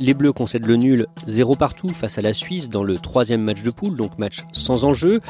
Les 0.00 0.14
Bleus 0.14 0.32
concèdent 0.32 0.66
le 0.66 0.76
nul 0.76 1.06
0 1.26 1.56
partout 1.56 1.88
face 1.88 2.18
à 2.18 2.22
la 2.22 2.32
Suisse 2.32 2.68
dans 2.68 2.84
le 2.84 2.98
troisième 2.98 3.42
match 3.42 3.62
de 3.62 3.70
poule, 3.70 3.96
donc 3.96 4.16
match 4.18 4.44
sans 4.52 4.84
enjeu. 4.84 5.20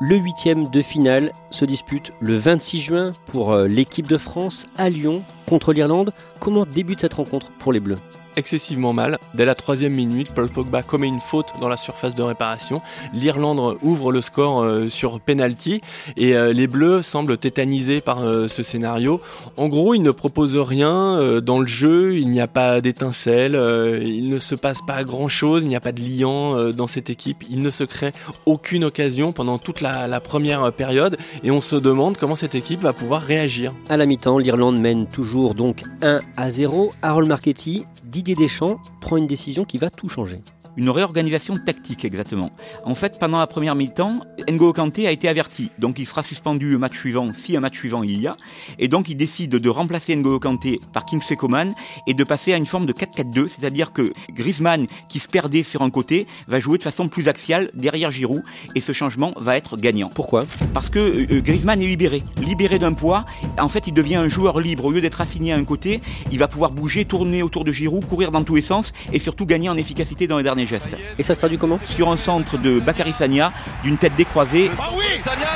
Le 0.00 0.16
huitième 0.16 0.68
de 0.68 0.82
finale 0.82 1.32
se 1.50 1.64
dispute 1.64 2.12
le 2.20 2.36
26 2.36 2.80
juin 2.80 3.12
pour 3.26 3.52
euh, 3.52 3.66
l'équipe 3.66 4.06
de 4.06 4.18
France 4.18 4.66
à 4.76 4.90
Lyon 4.90 5.22
contre 5.46 5.72
l'Irlande. 5.72 6.12
Comment 6.40 6.66
débute 6.66 7.00
cette 7.00 7.14
rencontre 7.14 7.50
pour 7.58 7.72
les 7.72 7.80
Bleus? 7.80 7.96
Excessivement 8.38 8.92
mal. 8.92 9.18
Dès 9.34 9.44
la 9.44 9.54
troisième 9.54 9.92
minute, 9.92 10.32
Paul 10.32 10.48
Pogba 10.48 10.82
commet 10.82 11.08
une 11.08 11.20
faute 11.20 11.52
dans 11.60 11.68
la 11.68 11.76
surface 11.76 12.14
de 12.14 12.22
réparation. 12.22 12.80
L'Irlande 13.12 13.76
ouvre 13.82 14.12
le 14.12 14.20
score 14.20 14.62
euh, 14.62 14.88
sur 14.88 15.20
penalty 15.20 15.80
et 16.16 16.36
euh, 16.36 16.52
les 16.52 16.66
Bleus 16.66 17.02
semblent 17.02 17.36
tétanisés 17.36 18.00
par 18.00 18.20
euh, 18.20 18.48
ce 18.48 18.62
scénario. 18.62 19.20
En 19.56 19.68
gros, 19.68 19.94
ils 19.94 20.02
ne 20.02 20.10
proposent 20.10 20.56
rien 20.56 21.40
dans 21.42 21.58
le 21.58 21.66
jeu, 21.66 22.16
il 22.16 22.30
n'y 22.30 22.40
a 22.40 22.46
pas 22.46 22.80
d'étincelle, 22.80 23.58
il 24.02 24.28
ne 24.28 24.38
se 24.38 24.54
passe 24.54 24.78
pas 24.86 25.02
grand-chose, 25.04 25.62
il 25.62 25.68
n'y 25.68 25.76
a 25.76 25.80
pas 25.80 25.92
de 25.92 26.00
liant 26.00 26.72
dans 26.72 26.86
cette 26.86 27.10
équipe, 27.10 27.44
il 27.50 27.62
ne 27.62 27.70
se 27.70 27.84
crée 27.84 28.12
aucune 28.46 28.84
occasion 28.84 29.32
pendant 29.32 29.58
toute 29.58 29.80
la, 29.80 30.20
première 30.20 30.72
période 30.72 31.16
et 31.42 31.50
on 31.50 31.60
se 31.60 31.76
demande 31.76 32.16
comment 32.16 32.36
cette 32.36 32.54
équipe 32.54 32.82
va 32.82 32.92
pouvoir 32.92 33.22
réagir. 33.22 33.72
À 33.88 33.96
la 33.96 34.06
mi-temps, 34.06 34.38
l'Irlande 34.38 34.78
mène 34.78 35.06
toujours 35.06 35.54
donc 35.54 35.82
1 36.02 36.20
à 36.36 36.50
0. 36.50 36.92
Harold 37.02 37.28
Marchetti, 37.28 37.86
Didier 38.08 38.34
Deschamps 38.34 38.80
prend 39.02 39.18
une 39.18 39.26
décision 39.26 39.66
qui 39.66 39.76
va 39.76 39.90
tout 39.90 40.08
changer. 40.08 40.40
Une 40.78 40.90
réorganisation 40.90 41.56
tactique, 41.56 42.04
exactement. 42.04 42.52
En 42.84 42.94
fait, 42.94 43.18
pendant 43.18 43.40
la 43.40 43.48
première 43.48 43.74
mi-temps, 43.74 44.20
N'Golo 44.48 44.72
Kanté 44.72 45.08
a 45.08 45.10
été 45.10 45.28
averti. 45.28 45.72
Donc, 45.80 45.98
il 45.98 46.06
sera 46.06 46.22
suspendu 46.22 46.76
au 46.76 46.78
match 46.78 46.96
suivant, 46.96 47.32
si 47.32 47.56
un 47.56 47.60
match 47.60 47.76
suivant 47.76 48.04
il 48.04 48.20
y 48.20 48.28
a. 48.28 48.36
Et 48.78 48.86
donc, 48.86 49.08
il 49.08 49.16
décide 49.16 49.50
de 49.50 49.68
remplacer 49.68 50.14
N'Golo 50.14 50.38
Kanté 50.38 50.80
par 50.92 51.04
Kingsley 51.04 51.34
Coman 51.34 51.74
et 52.06 52.14
de 52.14 52.22
passer 52.22 52.52
à 52.52 52.56
une 52.56 52.66
forme 52.66 52.86
de 52.86 52.92
4-4-2. 52.92 53.48
C'est-à-dire 53.48 53.92
que 53.92 54.12
Griezmann, 54.30 54.86
qui 55.08 55.18
se 55.18 55.26
perdait 55.26 55.64
sur 55.64 55.82
un 55.82 55.90
côté, 55.90 56.28
va 56.46 56.60
jouer 56.60 56.78
de 56.78 56.84
façon 56.84 57.08
plus 57.08 57.26
axiale 57.26 57.72
derrière 57.74 58.12
Giroud. 58.12 58.44
Et 58.76 58.80
ce 58.80 58.92
changement 58.92 59.32
va 59.36 59.56
être 59.56 59.76
gagnant. 59.78 60.12
Pourquoi? 60.14 60.46
Parce 60.74 60.90
que 60.90 61.00
euh, 61.00 61.40
Griezmann 61.40 61.82
est 61.82 61.88
libéré. 61.88 62.22
Libéré 62.40 62.78
d'un 62.78 62.92
poids. 62.92 63.26
En 63.58 63.68
fait, 63.68 63.88
il 63.88 63.94
devient 63.94 64.14
un 64.14 64.28
joueur 64.28 64.60
libre. 64.60 64.84
Au 64.84 64.92
lieu 64.92 65.00
d'être 65.00 65.20
assigné 65.20 65.52
à 65.52 65.56
un 65.56 65.64
côté, 65.64 66.00
il 66.30 66.38
va 66.38 66.46
pouvoir 66.46 66.70
bouger, 66.70 67.04
tourner 67.04 67.42
autour 67.42 67.64
de 67.64 67.72
Giroud, 67.72 68.06
courir 68.06 68.30
dans 68.30 68.44
tous 68.44 68.54
les 68.54 68.62
sens 68.62 68.92
et 69.12 69.18
surtout 69.18 69.44
gagner 69.44 69.68
en 69.68 69.76
efficacité 69.76 70.28
dans 70.28 70.38
les 70.38 70.44
derniers 70.44 70.67
gestes. 70.68 70.96
Et 71.18 71.22
ça 71.22 71.34
se 71.34 71.40
traduit 71.40 71.58
comment? 71.58 71.78
Sur 71.82 72.10
un 72.10 72.16
centre 72.16 72.58
de 72.58 72.78
Bakary 72.80 73.12
Sagna, 73.12 73.52
d'une 73.82 73.96
tête 73.98 74.14
décroisée, 74.16 74.70
Ah 74.78 74.88
oui 74.94 75.04
Sagna, 75.18 75.46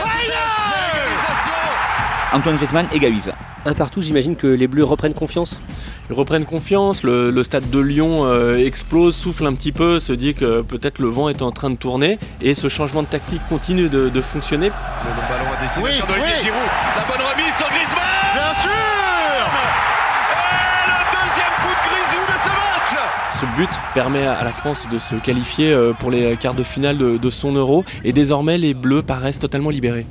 Antoine 2.32 2.56
Griezmann 2.56 2.86
égalise. 2.92 3.30
Un 3.64 3.74
partout, 3.74 4.00
j'imagine 4.00 4.34
que 4.36 4.46
les 4.46 4.66
Bleus 4.66 4.84
reprennent 4.84 5.14
confiance? 5.14 5.60
Ils 6.10 6.16
reprennent 6.16 6.46
confiance, 6.46 7.04
le, 7.04 7.30
le 7.30 7.44
stade 7.44 7.68
de 7.70 7.78
Lyon 7.78 8.24
euh, 8.24 8.56
explose, 8.58 9.14
souffle 9.14 9.46
un 9.46 9.52
petit 9.54 9.70
peu, 9.70 10.00
se 10.00 10.12
dit 10.12 10.34
que 10.34 10.62
peut-être 10.62 10.98
le 10.98 11.08
vent 11.08 11.28
est 11.28 11.42
en 11.42 11.52
train 11.52 11.70
de 11.70 11.76
tourner 11.76 12.18
et 12.40 12.54
ce 12.54 12.68
changement 12.68 13.02
de 13.02 13.06
tactique 13.08 13.42
continue 13.48 13.88
de, 13.88 14.08
de 14.08 14.20
fonctionner. 14.20 14.66
Le 15.04 15.10
long 15.10 15.28
ballon 15.28 15.56
à 15.56 15.62
destination 15.62 16.06
d'Olivier 16.06 16.42
Giroud. 16.42 16.58
La 16.96 17.04
bonne 17.04 17.21
Ce 23.42 23.60
but 23.60 23.70
permet 23.92 24.24
à 24.24 24.44
la 24.44 24.52
France 24.52 24.86
de 24.88 25.00
se 25.00 25.16
qualifier 25.16 25.72
euh, 25.72 25.92
pour 25.94 26.12
les 26.12 26.36
quarts 26.36 26.54
de 26.54 26.62
finale 26.62 26.96
de, 26.96 27.16
de 27.16 27.30
son 27.30 27.52
euro 27.56 27.84
et 28.04 28.12
désormais 28.12 28.56
les 28.56 28.72
Bleus 28.72 29.02
paraissent 29.02 29.40
totalement 29.40 29.70
libérés. 29.70 30.06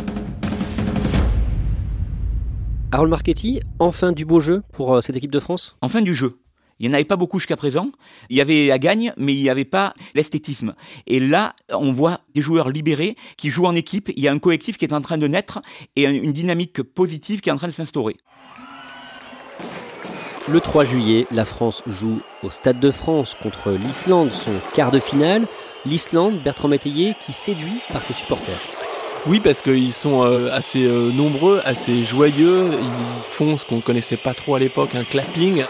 Harold 2.91 3.09
Marchetti, 3.09 3.61
enfin 3.79 4.11
du 4.11 4.25
beau 4.25 4.41
jeu 4.41 4.63
pour 4.73 4.95
euh, 4.95 4.99
cette 4.99 5.15
équipe 5.15 5.31
de 5.31 5.39
France? 5.39 5.77
En 5.79 5.87
fin 5.87 6.01
du 6.01 6.13
jeu. 6.13 6.41
Il 6.77 6.89
n'y 6.89 6.91
en 6.91 6.95
avait 6.95 7.05
pas 7.05 7.15
beaucoup 7.15 7.39
jusqu'à 7.39 7.55
présent. 7.55 7.91
Il 8.29 8.35
y 8.35 8.41
avait 8.41 8.67
la 8.67 8.79
gagne, 8.79 9.13
mais 9.15 9.33
il 9.33 9.41
n'y 9.41 9.49
avait 9.49 9.63
pas 9.63 9.93
l'esthétisme. 10.13 10.73
Et 11.07 11.21
là, 11.21 11.55
on 11.71 11.93
voit 11.93 12.19
des 12.35 12.41
joueurs 12.41 12.67
libérés 12.67 13.15
qui 13.37 13.47
jouent 13.47 13.65
en 13.65 13.75
équipe. 13.75 14.11
Il 14.17 14.21
y 14.21 14.27
a 14.27 14.33
un 14.33 14.39
collectif 14.39 14.75
qui 14.75 14.83
est 14.83 14.93
en 14.93 14.99
train 14.99 15.17
de 15.17 15.27
naître 15.27 15.61
et 15.95 16.03
une 16.03 16.33
dynamique 16.33 16.83
positive 16.83 17.39
qui 17.39 17.47
est 17.47 17.53
en 17.53 17.57
train 17.57 17.69
de 17.69 17.73
s'instaurer. 17.73 18.17
Le 20.51 20.59
3 20.59 20.83
juillet, 20.83 21.27
la 21.31 21.45
France 21.45 21.81
joue 21.87 22.19
au 22.43 22.49
Stade 22.49 22.77
de 22.77 22.91
France 22.91 23.37
contre 23.41 23.71
l'Islande, 23.71 24.33
son 24.33 24.51
quart 24.73 24.91
de 24.91 24.99
finale. 24.99 25.43
L'Islande, 25.85 26.41
Bertrand 26.43 26.67
Métayer, 26.67 27.15
qui 27.25 27.31
séduit 27.31 27.79
par 27.93 28.03
ses 28.03 28.11
supporters. 28.11 28.59
Oui, 29.27 29.39
parce 29.39 29.61
qu'ils 29.61 29.93
sont 29.93 30.25
euh, 30.25 30.49
assez 30.51 30.83
euh, 30.83 31.09
nombreux, 31.09 31.61
assez 31.63 32.03
joyeux. 32.03 32.65
Ils 32.73 33.23
font 33.23 33.55
ce 33.55 33.63
qu'on 33.63 33.77
ne 33.77 33.81
connaissait 33.81 34.17
pas 34.17 34.33
trop 34.33 34.55
à 34.55 34.59
l'époque, 34.59 34.93
un 34.93 35.05
clapping. 35.05 35.63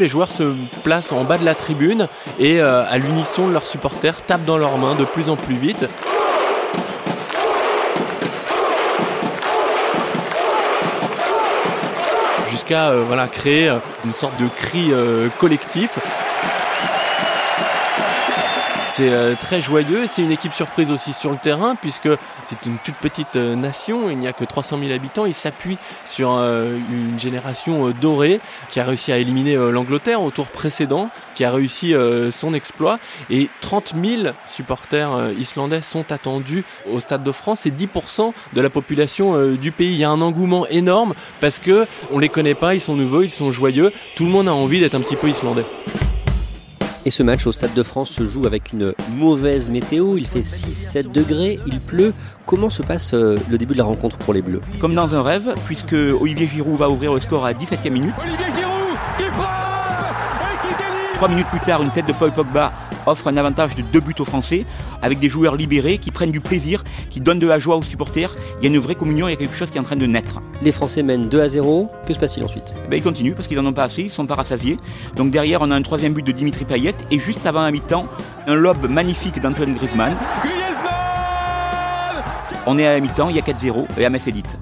Les 0.00 0.08
joueurs 0.08 0.32
se 0.32 0.54
placent 0.82 1.12
en 1.12 1.22
bas 1.22 1.38
de 1.38 1.44
la 1.44 1.54
tribune 1.54 2.08
et 2.40 2.60
euh, 2.60 2.84
à 2.88 2.98
l'unisson 2.98 3.46
de 3.46 3.52
leurs 3.52 3.66
supporters 3.68 4.22
tapent 4.22 4.44
dans 4.44 4.58
leurs 4.58 4.76
mains 4.76 4.96
de 4.96 5.04
plus 5.04 5.28
en 5.28 5.36
plus 5.36 5.54
vite. 5.54 5.86
Jusqu'à 12.64 12.92
euh, 12.92 13.04
voilà, 13.06 13.28
créer 13.28 13.68
euh, 13.68 13.76
une 14.06 14.14
sorte 14.14 14.40
de 14.40 14.48
cri 14.48 14.88
euh, 14.90 15.28
collectif. 15.38 15.98
C'est 18.96 19.12
euh, 19.12 19.34
très 19.34 19.60
joyeux 19.60 20.06
c'est 20.06 20.22
une 20.22 20.30
équipe 20.30 20.54
surprise 20.54 20.92
aussi 20.92 21.12
sur 21.12 21.32
le 21.32 21.36
terrain 21.36 21.74
puisque 21.74 22.08
c'est 22.44 22.64
une 22.64 22.78
toute 22.78 22.94
petite 22.94 23.34
euh, 23.34 23.56
nation, 23.56 24.08
il 24.08 24.16
n'y 24.18 24.28
a 24.28 24.32
que 24.32 24.44
300 24.44 24.78
000 24.78 24.92
habitants, 24.92 25.26
il 25.26 25.34
s'appuie 25.34 25.78
sur 26.06 26.36
euh, 26.36 26.78
une 26.92 27.18
génération 27.18 27.90
dorée 27.90 28.38
qui 28.70 28.78
a 28.78 28.84
réussi 28.84 29.10
à 29.10 29.18
éliminer 29.18 29.56
l'Angleterre 29.56 30.22
au 30.22 30.30
tour 30.30 30.46
précédent, 30.46 31.10
qui 31.34 31.42
a 31.42 31.50
réussi 31.50 31.94
son 32.30 32.54
exploit. 32.54 32.98
Et 33.30 33.48
30 33.60 33.94
000 34.00 34.32
supporters 34.46 35.10
islandais 35.38 35.80
sont 35.80 36.12
attendus 36.12 36.64
au 36.90 37.00
Stade 37.00 37.22
de 37.22 37.32
France. 37.32 37.66
Et 37.66 37.70
10% 37.70 38.32
de 38.52 38.60
la 38.60 38.70
population 38.70 39.54
du 39.54 39.72
pays. 39.72 39.92
Il 39.92 39.98
y 39.98 40.04
a 40.04 40.10
un 40.10 40.20
engouement 40.20 40.66
énorme 40.68 41.14
parce 41.40 41.58
que 41.58 41.86
on 42.12 42.18
les 42.18 42.28
connaît 42.28 42.54
pas, 42.54 42.74
ils 42.74 42.80
sont 42.80 42.96
nouveaux, 42.96 43.22
ils 43.22 43.30
sont 43.30 43.52
joyeux, 43.52 43.92
tout 44.14 44.24
le 44.24 44.30
monde 44.30 44.48
a 44.48 44.54
envie 44.54 44.80
d'être 44.80 44.94
un 44.94 45.00
petit 45.00 45.16
peu 45.16 45.28
islandais. 45.28 45.64
Et 47.06 47.10
ce 47.10 47.22
match 47.22 47.46
au 47.46 47.52
Stade 47.52 47.74
de 47.74 47.82
France 47.82 48.10
se 48.10 48.24
joue 48.24 48.46
avec 48.46 48.72
une 48.72 48.94
mauvaise 49.16 49.68
météo. 49.68 50.16
Il 50.16 50.26
fait 50.26 50.40
6-7 50.40 51.12
degrés, 51.12 51.60
il 51.66 51.80
pleut. 51.80 52.14
Comment 52.46 52.70
se 52.70 52.82
passe 52.82 53.12
euh, 53.12 53.36
le 53.50 53.58
début 53.58 53.74
de 53.74 53.78
la 53.78 53.84
rencontre 53.84 54.16
pour 54.16 54.32
les 54.32 54.40
Bleus? 54.40 54.62
Comme 54.80 54.94
dans 54.94 55.14
un 55.14 55.22
rêve, 55.22 55.54
puisque 55.66 55.92
Olivier 55.94 56.46
Giroud 56.46 56.78
va 56.78 56.88
ouvrir 56.88 57.12
le 57.12 57.20
score 57.20 57.44
à 57.44 57.52
17e 57.52 57.90
minute. 57.90 58.14
Olivier 58.22 58.46
Giroud 58.54 58.73
Trois 61.14 61.28
minutes 61.28 61.46
plus 61.46 61.60
tard, 61.60 61.82
une 61.82 61.90
tête 61.90 62.06
de 62.06 62.12
Paul 62.12 62.32
Pogba 62.32 62.72
offre 63.06 63.28
un 63.28 63.36
avantage 63.36 63.74
de 63.76 63.82
deux 63.82 64.00
buts 64.00 64.14
aux 64.18 64.24
Français, 64.24 64.66
avec 65.02 65.18
des 65.18 65.28
joueurs 65.28 65.56
libérés 65.56 65.98
qui 65.98 66.10
prennent 66.10 66.30
du 66.30 66.40
plaisir, 66.40 66.82
qui 67.10 67.20
donnent 67.20 67.38
de 67.38 67.46
la 67.46 67.58
joie 67.58 67.76
aux 67.76 67.82
supporters. 67.82 68.34
Il 68.58 68.64
y 68.64 68.66
a 68.66 68.74
une 68.74 68.80
vraie 68.80 68.94
communion, 68.94 69.28
il 69.28 69.32
y 69.32 69.34
a 69.34 69.36
quelque 69.36 69.54
chose 69.54 69.70
qui 69.70 69.78
est 69.78 69.80
en 69.80 69.84
train 69.84 69.96
de 69.96 70.06
naître. 70.06 70.40
Les 70.62 70.72
Français 70.72 71.02
mènent 71.02 71.28
2 71.28 71.40
à 71.40 71.48
0. 71.48 71.90
Que 72.06 72.14
se 72.14 72.18
passe-t-il 72.18 72.44
ensuite? 72.44 72.74
Ben, 72.90 72.96
ils 72.96 73.02
continuent 73.02 73.34
parce 73.34 73.48
qu'ils 73.48 73.58
n'en 73.58 73.66
ont 73.66 73.72
pas 73.72 73.84
assez, 73.84 74.02
ils 74.02 74.10
sont 74.10 74.26
pas 74.26 74.34
rassasiés. 74.34 74.76
Donc 75.16 75.30
derrière, 75.30 75.62
on 75.62 75.70
a 75.70 75.74
un 75.74 75.82
troisième 75.82 76.14
but 76.14 76.26
de 76.26 76.32
Dimitri 76.32 76.64
Payet 76.64 76.94
et 77.10 77.18
juste 77.18 77.46
avant 77.46 77.62
la 77.62 77.70
mi-temps, 77.70 78.06
un 78.46 78.54
lob 78.54 78.90
magnifique 78.90 79.40
d'Antoine 79.40 79.74
Griezmann. 79.74 80.16
Griezmann 80.40 80.94
On 82.66 82.78
est 82.78 82.86
à 82.86 82.94
la 82.94 83.00
mi-temps, 83.00 83.28
il 83.28 83.36
y 83.36 83.38
a 83.38 83.42
4-0 83.42 83.86
et 83.96 84.02
la 84.02 84.10
messe 84.10 84.26
est 84.26 84.32
dite. 84.32 84.58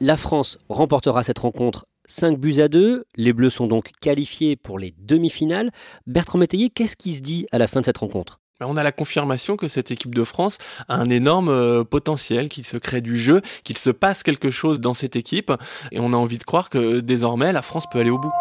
La 0.00 0.16
France 0.16 0.58
remportera 0.68 1.22
cette 1.22 1.38
rencontre 1.38 1.86
5 2.06 2.38
buts 2.38 2.60
à 2.60 2.68
2. 2.68 3.04
Les 3.16 3.32
Bleus 3.32 3.50
sont 3.50 3.66
donc 3.66 3.90
qualifiés 4.00 4.56
pour 4.56 4.78
les 4.78 4.94
demi-finales. 4.98 5.70
Bertrand 6.06 6.38
Métayer, 6.38 6.70
qu'est-ce 6.70 6.96
qui 6.96 7.12
se 7.12 7.22
dit 7.22 7.46
à 7.52 7.58
la 7.58 7.66
fin 7.66 7.80
de 7.80 7.86
cette 7.86 7.98
rencontre? 7.98 8.40
Ben, 8.60 8.66
On 8.68 8.76
a 8.76 8.82
la 8.82 8.92
confirmation 8.92 9.56
que 9.56 9.68
cette 9.68 9.90
équipe 9.90 10.14
de 10.14 10.24
France 10.24 10.58
a 10.88 10.96
un 10.96 11.10
énorme 11.10 11.48
euh, 11.48 11.84
potentiel, 11.84 12.48
qu'il 12.48 12.64
se 12.64 12.76
crée 12.76 13.00
du 13.00 13.18
jeu, 13.18 13.40
qu'il 13.64 13.78
se 13.78 13.90
passe 13.90 14.22
quelque 14.22 14.50
chose 14.50 14.80
dans 14.80 14.94
cette 14.94 15.16
équipe, 15.16 15.52
et 15.90 15.98
on 16.00 16.12
a 16.12 16.16
envie 16.16 16.38
de 16.38 16.44
croire 16.44 16.70
que 16.70 17.00
désormais 17.00 17.52
la 17.52 17.62
France 17.62 17.84
peut 17.90 17.98
aller 17.98 18.10
au 18.10 18.18
bout. 18.18 18.32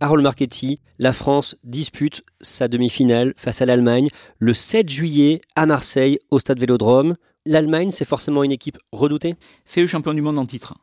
Harold 0.00 0.22
Marchetti, 0.22 0.80
la 1.00 1.12
France 1.12 1.56
dispute 1.64 2.22
sa 2.40 2.68
demi-finale 2.68 3.34
face 3.36 3.62
à 3.62 3.66
l'Allemagne 3.66 4.08
le 4.38 4.54
7 4.54 4.88
juillet 4.88 5.40
à 5.56 5.66
Marseille 5.66 6.20
au 6.30 6.38
stade 6.38 6.60
Vélodrome. 6.60 7.16
L'Allemagne, 7.46 7.90
c'est 7.90 8.04
forcément 8.04 8.44
une 8.44 8.52
équipe 8.52 8.78
redoutée? 8.92 9.34
C'est 9.64 9.80
le 9.80 9.88
champion 9.88 10.14
du 10.14 10.20
monde 10.20 10.38
en 10.38 10.46
titre. 10.46 10.74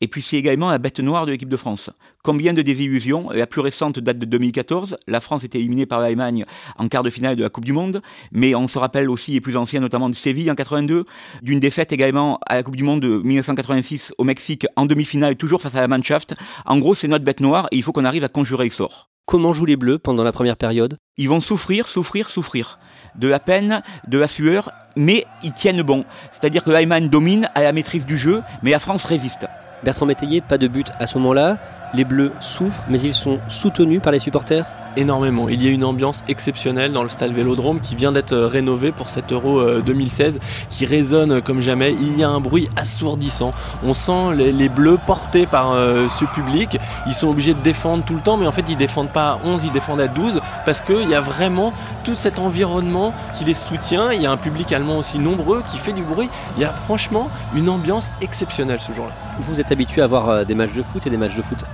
Et 0.00 0.08
puis 0.08 0.22
c'est 0.22 0.36
également 0.36 0.70
la 0.70 0.78
bête 0.78 1.00
noire 1.00 1.26
de 1.26 1.32
l'équipe 1.32 1.48
de 1.48 1.56
France. 1.56 1.90
Combien 2.22 2.54
de 2.54 2.62
désillusions 2.62 3.30
La 3.30 3.46
plus 3.46 3.60
récente 3.60 3.98
date 3.98 4.18
de 4.18 4.24
2014. 4.24 4.96
La 5.06 5.20
France 5.20 5.44
était 5.44 5.58
éliminée 5.58 5.86
par 5.86 6.00
l'Allemagne 6.00 6.44
en 6.78 6.88
quart 6.88 7.02
de 7.02 7.10
finale 7.10 7.36
de 7.36 7.42
la 7.42 7.50
Coupe 7.50 7.64
du 7.66 7.72
Monde. 7.72 8.00
Mais 8.32 8.54
on 8.54 8.66
se 8.66 8.78
rappelle 8.78 9.10
aussi 9.10 9.32
les 9.32 9.40
plus 9.40 9.56
anciens, 9.56 9.80
notamment 9.80 10.08
de 10.08 10.14
Séville 10.14 10.50
en 10.50 10.54
82, 10.54 11.04
d'une 11.42 11.60
défaite 11.60 11.92
également 11.92 12.38
à 12.46 12.54
la 12.54 12.62
Coupe 12.62 12.76
du 12.76 12.82
Monde 12.82 13.00
de 13.00 13.18
1986 13.18 14.12
au 14.16 14.24
Mexique 14.24 14.66
en 14.76 14.86
demi-finale, 14.86 15.36
toujours 15.36 15.60
face 15.60 15.74
à 15.74 15.80
la 15.80 15.88
Mannschaft. 15.88 16.34
En 16.64 16.78
gros, 16.78 16.94
c'est 16.94 17.08
notre 17.08 17.24
bête 17.24 17.40
noire 17.40 17.68
et 17.70 17.76
il 17.76 17.82
faut 17.82 17.92
qu'on 17.92 18.04
arrive 18.04 18.24
à 18.24 18.28
conjurer 18.28 18.64
le 18.64 18.70
sort. 18.70 19.10
Comment 19.26 19.52
jouent 19.52 19.66
les 19.66 19.76
Bleus 19.76 19.98
pendant 19.98 20.24
la 20.24 20.32
première 20.32 20.56
période? 20.56 20.96
Ils 21.16 21.28
vont 21.28 21.40
souffrir, 21.40 21.86
souffrir, 21.86 22.28
souffrir. 22.28 22.78
De 23.16 23.28
la 23.28 23.38
peine, 23.38 23.82
de 24.08 24.18
la 24.18 24.26
sueur, 24.26 24.70
mais 24.96 25.24
ils 25.42 25.52
tiennent 25.52 25.82
bon. 25.82 26.04
C'est-à-dire 26.32 26.64
que 26.64 26.70
l'Allemagne 26.70 27.08
domine 27.08 27.48
à 27.54 27.62
la 27.62 27.72
maîtrise 27.72 28.06
du 28.06 28.16
jeu, 28.16 28.42
mais 28.62 28.70
la 28.70 28.80
France 28.80 29.04
résiste. 29.04 29.46
Bertrand 29.82 30.06
Métayer, 30.06 30.40
pas 30.40 30.58
de 30.58 30.66
but 30.68 30.90
à 30.98 31.06
ce 31.06 31.18
moment-là. 31.18 31.56
Les 31.94 32.04
Bleus 32.04 32.32
souffrent, 32.40 32.84
mais 32.88 33.00
ils 33.00 33.14
sont 33.14 33.40
soutenus 33.48 34.00
par 34.00 34.12
les 34.12 34.18
supporters 34.18 34.66
Énormément. 34.96 35.48
Il 35.48 35.62
y 35.62 35.68
a 35.68 35.70
une 35.70 35.84
ambiance 35.84 36.24
exceptionnelle 36.26 36.92
dans 36.92 37.04
le 37.04 37.08
stade 37.08 37.32
Vélodrome 37.32 37.78
qui 37.78 37.94
vient 37.94 38.10
d'être 38.10 38.32
euh, 38.32 38.48
rénové 38.48 38.90
pour 38.90 39.08
cet 39.08 39.32
Euro 39.32 39.60
euh, 39.60 39.82
2016, 39.82 40.40
qui 40.68 40.84
résonne 40.84 41.40
comme 41.40 41.60
jamais. 41.60 41.94
Il 42.00 42.18
y 42.18 42.24
a 42.24 42.28
un 42.28 42.40
bruit 42.40 42.68
assourdissant. 42.74 43.52
On 43.84 43.94
sent 43.94 44.34
les, 44.34 44.50
les 44.50 44.68
bleus 44.68 44.98
portés 45.06 45.46
par 45.46 45.72
euh, 45.72 46.08
ce 46.08 46.24
public. 46.24 46.76
Ils 47.06 47.14
sont 47.14 47.28
obligés 47.28 47.54
de 47.54 47.60
défendre 47.60 48.04
tout 48.04 48.14
le 48.14 48.20
temps, 48.20 48.36
mais 48.36 48.48
en 48.48 48.52
fait 48.52 48.64
ils 48.68 48.76
défendent 48.76 49.12
pas 49.12 49.30
à 49.30 49.38
11, 49.44 49.62
ils 49.62 49.72
défendent 49.72 50.00
à 50.00 50.08
12 50.08 50.40
parce 50.66 50.80
qu'il 50.80 51.08
y 51.08 51.14
a 51.14 51.20
vraiment 51.20 51.72
tout 52.02 52.16
cet 52.16 52.40
environnement 52.40 53.14
qui 53.32 53.44
les 53.44 53.54
soutient. 53.54 54.10
Il 54.12 54.20
y 54.20 54.26
a 54.26 54.32
un 54.32 54.36
public 54.36 54.72
allemand 54.72 54.98
aussi 54.98 55.20
nombreux 55.20 55.62
qui 55.70 55.78
fait 55.78 55.92
du 55.92 56.02
bruit. 56.02 56.28
Il 56.56 56.62
y 56.62 56.64
a 56.64 56.72
franchement 56.72 57.28
une 57.54 57.68
ambiance 57.68 58.10
exceptionnelle 58.22 58.80
ce 58.80 58.92
jour-là. 58.92 59.12
Vous 59.38 59.60
êtes 59.60 59.72
habitué 59.72 60.02
à 60.02 60.06
voir 60.06 60.28
euh, 60.28 60.44
des 60.44 60.54
matchs 60.54 60.74
de 60.74 60.82
foot 60.82 61.06
et 61.06 61.10
des 61.10 61.16
matchs 61.16 61.36
de 61.36 61.42
foot 61.42 61.64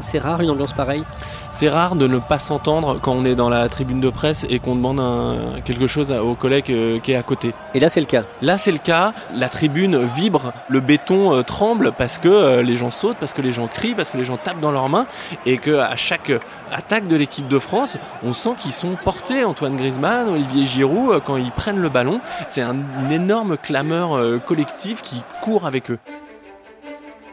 C'est 0.00 0.18
rare 0.18 0.40
une 0.40 0.50
ambiance 0.50 0.72
pareille 0.72 1.04
C'est 1.50 1.68
rare 1.68 1.96
de 1.96 2.06
ne 2.06 2.18
pas 2.18 2.38
s'entendre 2.38 2.98
quand 3.00 3.12
on 3.12 3.24
est 3.24 3.34
dans 3.34 3.48
la 3.48 3.68
tribune 3.68 4.00
de 4.00 4.08
presse 4.08 4.46
et 4.48 4.58
qu'on 4.58 4.74
demande 4.74 5.00
un, 5.00 5.60
quelque 5.64 5.86
chose 5.86 6.12
au 6.12 6.34
collègue 6.34 6.70
euh, 6.70 6.98
qui 6.98 7.12
est 7.12 7.16
à 7.16 7.22
côté. 7.22 7.54
Et 7.74 7.80
là, 7.80 7.88
c'est 7.88 8.00
le 8.00 8.06
cas. 8.06 8.22
Là, 8.42 8.58
c'est 8.58 8.72
le 8.72 8.78
cas. 8.78 9.12
La 9.34 9.48
tribune 9.48 10.04
vibre, 10.16 10.52
le 10.68 10.80
béton 10.80 11.34
euh, 11.34 11.42
tremble 11.42 11.92
parce 11.96 12.18
que 12.18 12.28
euh, 12.28 12.62
les 12.62 12.76
gens 12.76 12.90
sautent, 12.90 13.16
parce 13.18 13.32
que 13.32 13.42
les 13.42 13.52
gens 13.52 13.66
crient, 13.66 13.94
parce 13.94 14.10
que 14.10 14.16
les 14.16 14.24
gens 14.24 14.36
tapent 14.36 14.60
dans 14.60 14.72
leurs 14.72 14.88
mains 14.88 15.06
et 15.46 15.58
que 15.58 15.78
à 15.78 15.96
chaque 15.96 16.32
attaque 16.72 17.08
de 17.08 17.16
l'équipe 17.16 17.48
de 17.48 17.58
France, 17.58 17.96
on 18.22 18.32
sent 18.32 18.54
qu'ils 18.58 18.72
sont 18.72 18.96
portés. 19.02 19.44
Antoine 19.44 19.76
Griezmann, 19.76 20.28
Olivier 20.28 20.66
Giroud, 20.66 21.22
quand 21.24 21.36
ils 21.36 21.52
prennent 21.52 21.80
le 21.80 21.88
ballon, 21.88 22.20
c'est 22.48 22.62
un, 22.62 22.76
une 23.00 23.12
énorme 23.12 23.56
clameur 23.56 24.18
collective 24.44 25.00
qui 25.00 25.22
court 25.40 25.66
avec 25.66 25.90
eux. 25.90 25.98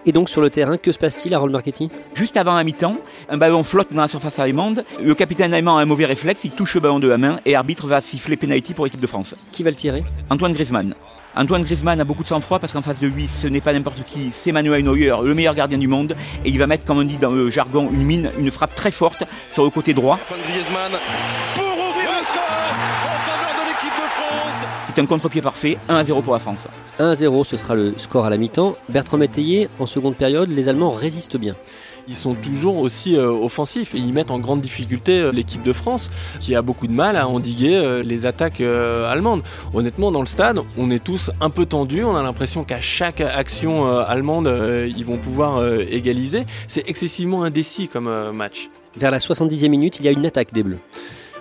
Et 0.06 0.12
donc 0.12 0.30
sur 0.30 0.42
le 0.42 0.50
terrain, 0.50 0.78
que 0.78 0.92
se 0.92 0.98
passe-t-il 0.98 1.34
à 1.34 1.40
Roll 1.40 1.52
Marketing 1.52 1.90
Juste 2.14 2.38
avant 2.38 2.56
la 2.56 2.64
mi-temps, 2.64 2.98
un 3.30 3.38
ballon 3.38 3.64
flotte 3.64 3.94
dans 3.94 4.02
la 4.02 4.08
surface 4.08 4.40
allemande. 4.40 4.86
Le 5.02 5.14
capitaine 5.16 5.54
allemand 5.54 5.78
a 5.78 5.82
un 5.82 5.86
mauvais 5.86 6.06
réflexe, 6.06 6.44
il 6.44 6.52
touche 6.52 6.76
le 6.76 6.82
ballon 6.82 7.00
de 7.00 7.08
la 7.08 7.18
main 7.18 7.40
et 7.46 7.52
l'arbitre 7.52 7.88
va 7.88 8.02
siffler 8.02 8.38
penalty 8.38 8.74
pour 8.74 8.86
l'équipe 8.86 9.02
de 9.02 9.08
France. 9.08 9.36
Qui 9.52 9.64
va 9.64 9.70
le 9.70 9.76
tirer? 9.76 10.04
Antoine 10.30 10.54
Griezmann. 10.54 10.94
Antoine 11.36 11.64
Griezmann 11.64 12.00
a 12.02 12.04
beaucoup 12.04 12.24
de 12.24 12.28
sang-froid 12.28 12.58
parce 12.58 12.74
qu'en 12.74 12.82
face 12.82 13.00
de 13.00 13.08
lui, 13.08 13.28
ce 13.28 13.48
n'est 13.48 13.62
pas 13.62 13.72
n'importe 13.72 14.04
qui, 14.06 14.30
c'est 14.32 14.52
Manuel 14.52 14.84
Neuer, 14.84 15.14
le 15.24 15.34
meilleur 15.36 15.54
gardien 15.54 15.78
du 15.78 15.88
monde. 15.88 16.16
Et 16.44 16.50
il 16.50 16.58
va 16.58 16.66
mettre, 16.66 16.84
comme 16.86 16.98
on 16.98 17.04
dit 17.04 17.18
dans 17.18 17.32
le 17.32 17.50
jargon, 17.52 17.90
une 17.92 18.04
mine, 18.04 18.32
une 18.40 18.50
frappe 18.50 18.74
très 18.74 18.92
forte 18.92 19.24
sur 19.50 19.64
le 19.64 19.70
côté 19.70 19.94
droit. 19.94 20.20
Antoine 20.26 20.42
Griezmann 20.50 20.92
C'est 24.98 25.04
un 25.04 25.06
contre-pied 25.06 25.44
parfait, 25.44 25.78
1 25.90 25.96
à 25.96 26.04
0 26.04 26.24
pour 26.24 26.34
la 26.34 26.40
France. 26.40 26.68
1-0, 27.00 27.44
ce 27.44 27.56
sera 27.56 27.76
le 27.76 27.94
score 27.98 28.26
à 28.26 28.32
la 28.32 28.38
mi-temps. 28.38 28.76
Bertrand 28.90 29.18
Métayer, 29.20 29.70
en 29.78 29.86
seconde 29.86 30.16
période, 30.16 30.50
les 30.50 30.70
Allemands 30.70 30.90
résistent 30.90 31.38
bien. 31.38 31.56
Ils 32.08 32.16
sont 32.16 32.34
toujours 32.34 32.78
aussi 32.78 33.16
euh, 33.16 33.30
offensifs 33.30 33.94
et 33.94 34.00
ils 34.00 34.12
mettent 34.12 34.32
en 34.32 34.40
grande 34.40 34.60
difficulté 34.60 35.20
euh, 35.20 35.32
l'équipe 35.32 35.62
de 35.62 35.72
France 35.72 36.10
qui 36.40 36.56
a 36.56 36.64
beaucoup 36.64 36.88
de 36.88 36.94
mal 36.94 37.16
à 37.16 37.28
endiguer 37.28 37.76
euh, 37.76 38.02
les 38.02 38.26
attaques 38.26 38.60
euh, 38.60 39.08
allemandes. 39.08 39.44
Honnêtement, 39.72 40.12
dans 40.12 40.22
le 40.22 40.26
stade, 40.26 40.62
on 40.80 40.90
est 40.90 41.04
tous 41.04 41.30
un 41.42 41.52
peu 41.52 41.68
tendus. 41.68 42.04
On 42.04 42.16
a 42.16 42.24
l'impression 42.24 42.64
qu'à 42.64 42.82
chaque 42.82 43.22
action 43.22 43.86
euh, 43.86 44.04
allemande, 44.04 44.48
euh, 44.48 44.92
ils 44.98 45.06
vont 45.06 45.18
pouvoir 45.18 45.58
euh, 45.58 45.86
égaliser. 45.92 46.48
C'est 46.68 46.90
excessivement 46.90 47.44
indécis 47.44 47.88
comme 47.88 48.08
euh, 48.08 48.32
match. 48.32 48.72
Vers 48.96 49.12
la 49.12 49.20
70e 49.20 49.70
minute, 49.70 50.00
il 50.00 50.06
y 50.06 50.08
a 50.08 50.12
une 50.12 50.26
attaque 50.26 50.54
des 50.54 50.64
Bleus. 50.64 50.80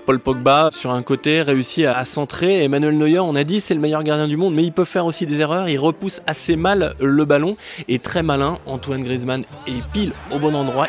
Paul 0.06 0.20
Pogba, 0.20 0.70
sur 0.72 0.92
un 0.92 1.02
côté, 1.02 1.42
réussit 1.42 1.84
à, 1.84 2.04
centrer. 2.04 2.62
Emmanuel 2.62 2.96
Neuer, 2.96 3.18
on 3.18 3.34
a 3.34 3.42
dit, 3.42 3.60
c'est 3.60 3.74
le 3.74 3.80
meilleur 3.80 4.04
gardien 4.04 4.28
du 4.28 4.36
monde, 4.36 4.54
mais 4.54 4.62
il 4.62 4.70
peut 4.72 4.84
faire 4.84 5.04
aussi 5.04 5.26
des 5.26 5.40
erreurs. 5.40 5.68
Il 5.68 5.78
repousse 5.78 6.22
assez 6.28 6.54
mal 6.54 6.94
le 7.00 7.24
ballon. 7.24 7.56
Et 7.88 7.98
très 7.98 8.22
malin, 8.22 8.54
Antoine 8.66 9.02
Griezmann 9.02 9.42
est 9.66 9.82
pile 9.92 10.12
au 10.30 10.38
bon 10.38 10.54
endroit. 10.54 10.86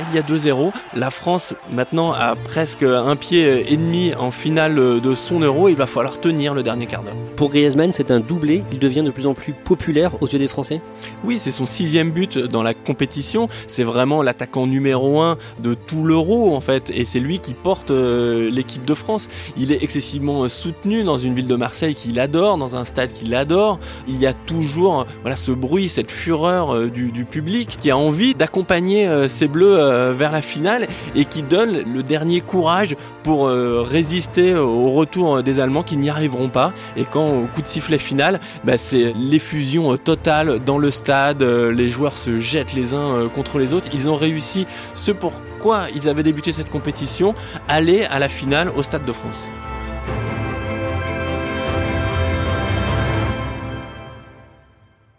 Il 0.00 0.16
y 0.16 0.18
a 0.18 0.22
2-0. 0.22 0.72
La 0.94 1.10
France, 1.10 1.54
maintenant, 1.70 2.12
a 2.12 2.36
presque 2.36 2.82
un 2.82 3.16
pied 3.16 3.72
et 3.72 3.76
demi 3.76 4.14
en 4.14 4.30
finale 4.30 5.00
de 5.00 5.14
son 5.14 5.40
euro. 5.40 5.68
Il 5.68 5.76
va 5.76 5.86
falloir 5.86 6.20
tenir 6.20 6.54
le 6.54 6.62
dernier 6.62 6.86
quart 6.86 7.02
d'heure. 7.02 7.16
Pour 7.36 7.50
Griezmann, 7.50 7.92
c'est 7.92 8.10
un 8.10 8.20
doublé. 8.20 8.62
Il 8.72 8.78
devient 8.78 9.02
de 9.02 9.10
plus 9.10 9.26
en 9.26 9.34
plus 9.34 9.52
populaire 9.52 10.22
aux 10.22 10.26
yeux 10.26 10.38
des 10.38 10.48
Français. 10.48 10.80
Oui, 11.24 11.38
c'est 11.38 11.50
son 11.50 11.66
sixième 11.66 12.10
but 12.10 12.38
dans 12.38 12.62
la 12.62 12.74
compétition. 12.74 13.48
C'est 13.66 13.84
vraiment 13.84 14.22
l'attaquant 14.22 14.66
numéro 14.66 15.20
un 15.20 15.36
de 15.60 15.74
tout 15.74 16.04
l'euro, 16.04 16.54
en 16.54 16.60
fait. 16.60 16.90
Et 16.90 17.04
c'est 17.04 17.20
lui 17.20 17.38
qui 17.38 17.54
porte 17.54 17.90
euh, 17.90 18.50
l'équipe 18.50 18.84
de 18.84 18.94
France. 18.94 19.28
Il 19.56 19.72
est 19.72 19.82
excessivement 19.82 20.44
euh, 20.44 20.48
soutenu 20.48 21.04
dans 21.04 21.18
une 21.18 21.34
ville 21.34 21.46
de 21.46 21.56
Marseille 21.56 21.94
qu'il 21.94 22.18
adore, 22.20 22.58
dans 22.58 22.76
un 22.76 22.84
stade 22.84 23.12
qu'il 23.12 23.34
adore. 23.34 23.78
Il 24.08 24.18
y 24.18 24.26
a 24.26 24.32
toujours 24.32 25.00
euh, 25.00 25.04
voilà, 25.22 25.36
ce 25.36 25.52
bruit, 25.52 25.88
cette 25.88 26.10
fureur 26.10 26.74
euh, 26.74 26.88
du, 26.88 27.10
du 27.10 27.24
public 27.24 27.78
qui 27.80 27.90
a 27.90 27.96
envie 27.96 28.34
d'accompagner 28.34 29.06
euh, 29.06 29.28
ces 29.28 29.48
Bleus 29.48 29.78
euh, 29.82 30.12
vers 30.16 30.32
la 30.32 30.40
finale 30.40 30.86
et 31.14 31.24
qui 31.24 31.42
donne 31.42 31.82
le 31.92 32.02
dernier 32.02 32.40
courage 32.40 32.96
pour 33.22 33.46
euh, 33.48 33.82
résister 33.82 34.54
au 34.54 34.90
retour 34.92 35.42
des 35.42 35.60
Allemands 35.60 35.82
qui 35.82 35.96
n'y 35.96 36.10
arriveront 36.10 36.48
pas. 36.48 36.72
Et 36.96 37.04
quand 37.04 37.28
au 37.28 37.46
coup 37.54 37.62
de 37.62 37.66
sifflet 37.66 37.98
final, 37.98 38.40
bah, 38.64 38.78
c'est 38.78 39.12
l'effusion 39.18 39.92
euh, 39.92 39.96
totale 39.96 40.58
dans 40.64 40.78
le 40.78 40.90
stade. 40.90 41.42
euh, 41.42 41.72
Les 41.72 41.88
joueurs 41.88 42.18
se 42.18 42.40
jettent 42.40 42.74
les 42.74 42.94
uns 42.94 43.14
euh, 43.14 43.28
contre 43.28 43.58
les 43.58 43.74
autres. 43.74 43.88
Ils 43.92 44.08
ont 44.08 44.16
réussi 44.16 44.66
ce 44.94 45.12
pourquoi 45.12 45.86
ils 45.94 46.08
avaient 46.08 46.22
débuté 46.22 46.52
cette 46.52 46.70
compétition, 46.70 47.34
aller 47.68 48.04
à 48.04 48.18
la 48.18 48.28
finale 48.28 48.70
au 48.76 48.82
Stade 48.82 49.04
de 49.04 49.12
France. 49.12 49.48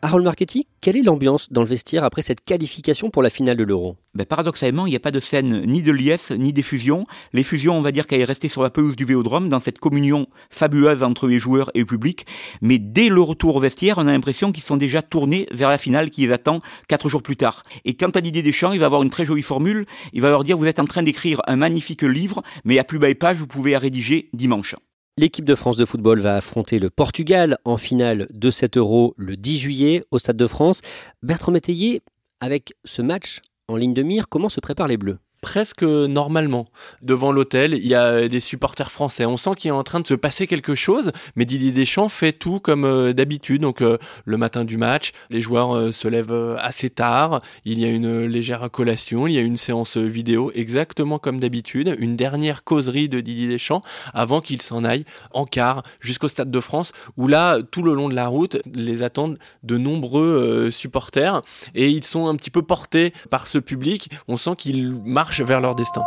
Harold 0.05 0.25
Marchetti, 0.25 0.67
quelle 0.81 0.97
est 0.97 1.01
l'ambiance 1.01 1.49
dans 1.49 1.61
le 1.61 1.67
vestiaire 1.67 2.03
après 2.03 2.21
cette 2.21 2.41
qualification 2.41 3.09
pour 3.09 3.23
la 3.23 3.29
finale 3.29 3.55
de 3.55 3.63
l'Euro? 3.63 3.95
Ben, 4.15 4.25
paradoxalement, 4.25 4.85
il 4.85 4.89
n'y 4.89 4.97
a 4.97 4.99
pas 4.99 5.11
de 5.11 5.21
scène 5.21 5.65
ni 5.65 5.81
de 5.81 5.93
liesse, 5.93 6.31
ni 6.31 6.51
d'effusion. 6.51 7.05
L'effusion, 7.31 7.77
on 7.77 7.81
va 7.81 7.93
dire 7.93 8.05
qu'elle 8.05 8.19
est 8.19 8.25
restée 8.25 8.49
sur 8.49 8.61
la 8.61 8.69
pelouse 8.69 8.97
du 8.97 9.05
Vélodrome, 9.05 9.47
dans 9.47 9.61
cette 9.61 9.79
communion 9.79 10.27
fabuleuse 10.49 11.03
entre 11.03 11.29
les 11.29 11.39
joueurs 11.39 11.71
et 11.73 11.79
le 11.79 11.85
public. 11.85 12.25
Mais 12.61 12.79
dès 12.79 13.07
le 13.07 13.21
retour 13.21 13.55
au 13.55 13.59
vestiaire, 13.61 13.97
on 13.97 14.05
a 14.05 14.11
l'impression 14.11 14.51
qu'ils 14.51 14.61
sont 14.61 14.75
déjà 14.75 15.01
tournés 15.01 15.47
vers 15.53 15.69
la 15.69 15.77
finale 15.77 16.11
qui 16.11 16.23
les 16.23 16.33
attend 16.33 16.59
quatre 16.89 17.07
jours 17.07 17.23
plus 17.23 17.37
tard. 17.37 17.63
Et 17.85 17.93
quant 17.93 18.09
à 18.09 18.19
Didier 18.19 18.43
Deschamps, 18.43 18.73
il 18.73 18.81
va 18.81 18.87
avoir 18.87 19.03
une 19.03 19.09
très 19.09 19.25
jolie 19.25 19.41
formule. 19.41 19.85
Il 20.11 20.19
va 20.19 20.31
leur 20.31 20.43
dire, 20.43 20.57
vous 20.57 20.67
êtes 20.67 20.79
en 20.79 20.85
train 20.85 21.03
d'écrire 21.03 21.41
un 21.47 21.55
magnifique 21.55 22.03
livre, 22.03 22.43
mais 22.65 22.77
à 22.77 22.83
plus 22.83 22.99
belle 22.99 23.15
page, 23.15 23.37
vous 23.37 23.47
pouvez 23.47 23.71
la 23.71 23.79
rédiger 23.79 24.29
dimanche. 24.33 24.75
L'équipe 25.15 25.45
de 25.45 25.53
France 25.53 25.77
de 25.77 25.85
football 25.85 26.19
va 26.21 26.37
affronter 26.37 26.79
le 26.79 26.89
Portugal 26.89 27.59
en 27.65 27.77
finale 27.77 28.27
de 28.31 28.49
cet 28.49 28.77
Euro 28.77 29.13
le 29.15 29.37
10 29.37 29.59
juillet 29.59 30.03
au 30.09 30.17
Stade 30.17 30.37
de 30.37 30.47
France. 30.47 30.81
Bertrand 31.21 31.51
Métayer, 31.51 32.01
avec 32.39 32.73
ce 32.83 33.03
match 33.03 33.41
en 33.67 33.75
ligne 33.75 33.93
de 33.93 34.01
mire, 34.01 34.27
comment 34.27 34.49
se 34.49 34.59
préparent 34.59 34.87
les 34.87 34.97
Bleus? 34.97 35.19
Presque 35.43 35.83
normalement. 35.83 36.67
Devant 37.01 37.33
l'hôtel, 37.33 37.73
il 37.73 37.85
y 37.85 37.95
a 37.95 38.29
des 38.29 38.39
supporters 38.39 38.89
français. 38.89 39.25
On 39.25 39.35
sent 39.35 39.51
qu'il 39.57 39.67
est 39.67 39.71
en 39.71 39.83
train 39.83 39.99
de 39.99 40.07
se 40.07 40.13
passer 40.13 40.47
quelque 40.47 40.73
chose, 40.73 41.11
mais 41.35 41.43
Didier 41.43 41.73
Deschamps 41.73 42.07
fait 42.07 42.31
tout 42.31 42.61
comme 42.61 42.85
euh, 42.85 43.11
d'habitude. 43.11 43.61
Donc 43.61 43.81
euh, 43.81 43.97
le 44.25 44.37
matin 44.37 44.63
du 44.63 44.77
match, 44.77 45.11
les 45.29 45.41
joueurs 45.41 45.75
euh, 45.75 45.91
se 45.91 46.07
lèvent 46.07 46.55
assez 46.59 46.89
tard, 46.89 47.41
il 47.65 47.77
y 47.77 47.85
a 47.85 47.89
une 47.89 48.25
légère 48.25 48.71
collation, 48.71 49.27
il 49.27 49.33
y 49.33 49.37
a 49.37 49.41
une 49.41 49.57
séance 49.57 49.97
vidéo 49.97 50.49
exactement 50.55 51.19
comme 51.19 51.41
d'habitude, 51.41 51.93
une 51.99 52.15
dernière 52.15 52.63
causerie 52.63 53.09
de 53.09 53.19
Didier 53.19 53.49
Deschamps 53.49 53.81
avant 54.13 54.39
qu'il 54.39 54.61
s'en 54.61 54.85
aille 54.85 55.03
en 55.33 55.45
quart 55.45 55.83
jusqu'au 55.99 56.29
Stade 56.29 56.51
de 56.51 56.59
France 56.61 56.93
où 57.17 57.27
là, 57.27 57.59
tout 57.69 57.83
le 57.83 57.93
long 57.93 58.07
de 58.07 58.15
la 58.15 58.27
route, 58.27 58.59
les 58.73 59.03
attendent 59.03 59.37
de 59.63 59.77
nombreux 59.77 60.71
supporters 60.71 61.41
et 61.75 61.89
ils 61.89 62.05
sont 62.05 62.27
un 62.27 62.35
petit 62.37 62.49
peu 62.49 62.61
portés 62.61 63.13
par 63.29 63.45
ce 63.45 63.57
public. 63.57 64.09
On 64.29 64.37
sent 64.37 64.55
qu'ils 64.57 64.93
marchent 64.93 65.32
vers 65.41 65.61
leur 65.61 65.75
destin. 65.75 66.03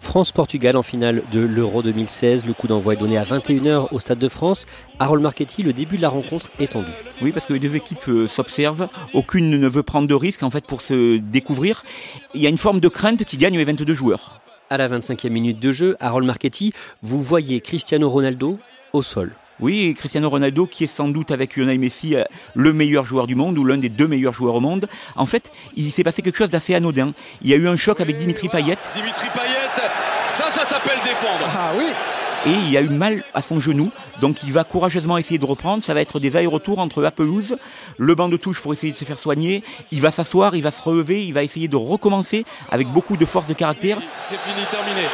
France-Portugal 0.00 0.76
en 0.76 0.82
finale 0.82 1.22
de 1.30 1.38
l'Euro 1.38 1.82
2016. 1.82 2.44
Le 2.44 2.52
coup 2.52 2.66
d'envoi 2.66 2.94
est 2.94 2.96
donné 2.96 3.16
à 3.16 3.22
21h 3.22 3.86
au 3.92 4.00
Stade 4.00 4.18
de 4.18 4.28
France. 4.28 4.66
Harold 4.98 5.22
Marchetti, 5.22 5.62
le 5.62 5.72
début 5.72 5.98
de 5.98 6.02
la 6.02 6.08
rencontre 6.08 6.50
est 6.58 6.72
tendu. 6.72 6.90
Oui, 7.22 7.30
parce 7.30 7.46
que 7.46 7.52
les 7.52 7.60
deux 7.60 7.76
équipes 7.76 8.08
euh, 8.08 8.26
s'observent. 8.26 8.88
Aucune 9.14 9.50
ne 9.50 9.68
veut 9.68 9.84
prendre 9.84 10.08
de 10.08 10.14
risque, 10.14 10.42
en 10.42 10.50
fait, 10.50 10.66
pour 10.66 10.80
se 10.82 11.18
découvrir. 11.18 11.84
Il 12.34 12.40
y 12.40 12.46
a 12.46 12.48
une 12.48 12.58
forme 12.58 12.80
de 12.80 12.88
crainte 12.88 13.22
qui 13.22 13.36
gagne 13.36 13.56
les 13.56 13.62
22 13.62 13.94
joueurs. 13.94 14.40
À 14.68 14.78
la 14.78 14.88
25e 14.88 15.30
minute 15.30 15.60
de 15.60 15.70
jeu, 15.70 15.96
Harold 16.00 16.26
Marchetti, 16.26 16.72
vous 17.02 17.22
voyez 17.22 17.60
Cristiano 17.60 18.10
Ronaldo 18.10 18.58
au 18.92 19.02
sol. 19.02 19.32
Oui, 19.60 19.94
Cristiano 19.96 20.28
Ronaldo, 20.28 20.66
qui 20.66 20.84
est 20.84 20.86
sans 20.86 21.08
doute 21.08 21.30
avec 21.30 21.56
Lionel 21.56 21.78
Messi 21.78 22.14
euh, 22.14 22.24
le 22.54 22.72
meilleur 22.72 23.04
joueur 23.04 23.26
du 23.26 23.34
monde 23.34 23.58
ou 23.58 23.64
l'un 23.64 23.78
des 23.78 23.88
deux 23.88 24.08
meilleurs 24.08 24.32
joueurs 24.32 24.54
au 24.54 24.60
monde. 24.60 24.88
En 25.16 25.26
fait, 25.26 25.52
il 25.76 25.92
s'est 25.92 26.04
passé 26.04 26.22
quelque 26.22 26.38
chose 26.38 26.50
d'assez 26.50 26.74
anodin. 26.74 27.12
Il 27.42 27.50
y 27.50 27.54
a 27.54 27.56
eu 27.56 27.68
un 27.68 27.76
choc 27.76 28.00
avec 28.00 28.16
Dimitri 28.16 28.48
Payet 28.48 28.78
Dimitri 28.94 29.28
Payet, 29.34 29.88
ça, 30.26 30.50
ça 30.50 30.64
s'appelle 30.64 30.98
défendre. 31.04 31.46
Ah 31.48 31.72
oui 31.78 31.86
et 32.46 32.52
il 32.68 32.76
a 32.76 32.80
eu 32.80 32.88
mal 32.88 33.22
à 33.34 33.42
son 33.42 33.60
genou. 33.60 33.90
Donc 34.20 34.42
il 34.42 34.52
va 34.52 34.64
courageusement 34.64 35.18
essayer 35.18 35.38
de 35.38 35.44
reprendre. 35.44 35.82
Ça 35.82 35.94
va 35.94 36.00
être 36.00 36.20
des 36.20 36.36
allers-retours 36.36 36.78
entre 36.78 37.02
la 37.02 37.10
pelouse, 37.10 37.56
le 37.98 38.14
banc 38.14 38.28
de 38.28 38.36
touche 38.36 38.60
pour 38.60 38.72
essayer 38.72 38.92
de 38.92 38.96
se 38.96 39.04
faire 39.04 39.18
soigner. 39.18 39.62
Il 39.92 40.00
va 40.00 40.10
s'asseoir, 40.10 40.54
il 40.54 40.62
va 40.62 40.70
se 40.70 40.80
relever, 40.80 41.24
il 41.24 41.34
va 41.34 41.42
essayer 41.42 41.68
de 41.68 41.76
recommencer 41.76 42.44
avec 42.70 42.88
beaucoup 42.88 43.16
de 43.16 43.26
force 43.26 43.46
de 43.46 43.54
caractère. 43.54 43.98
C'est 44.22 44.38
fini, 44.38 44.64
terminé. 44.70 45.06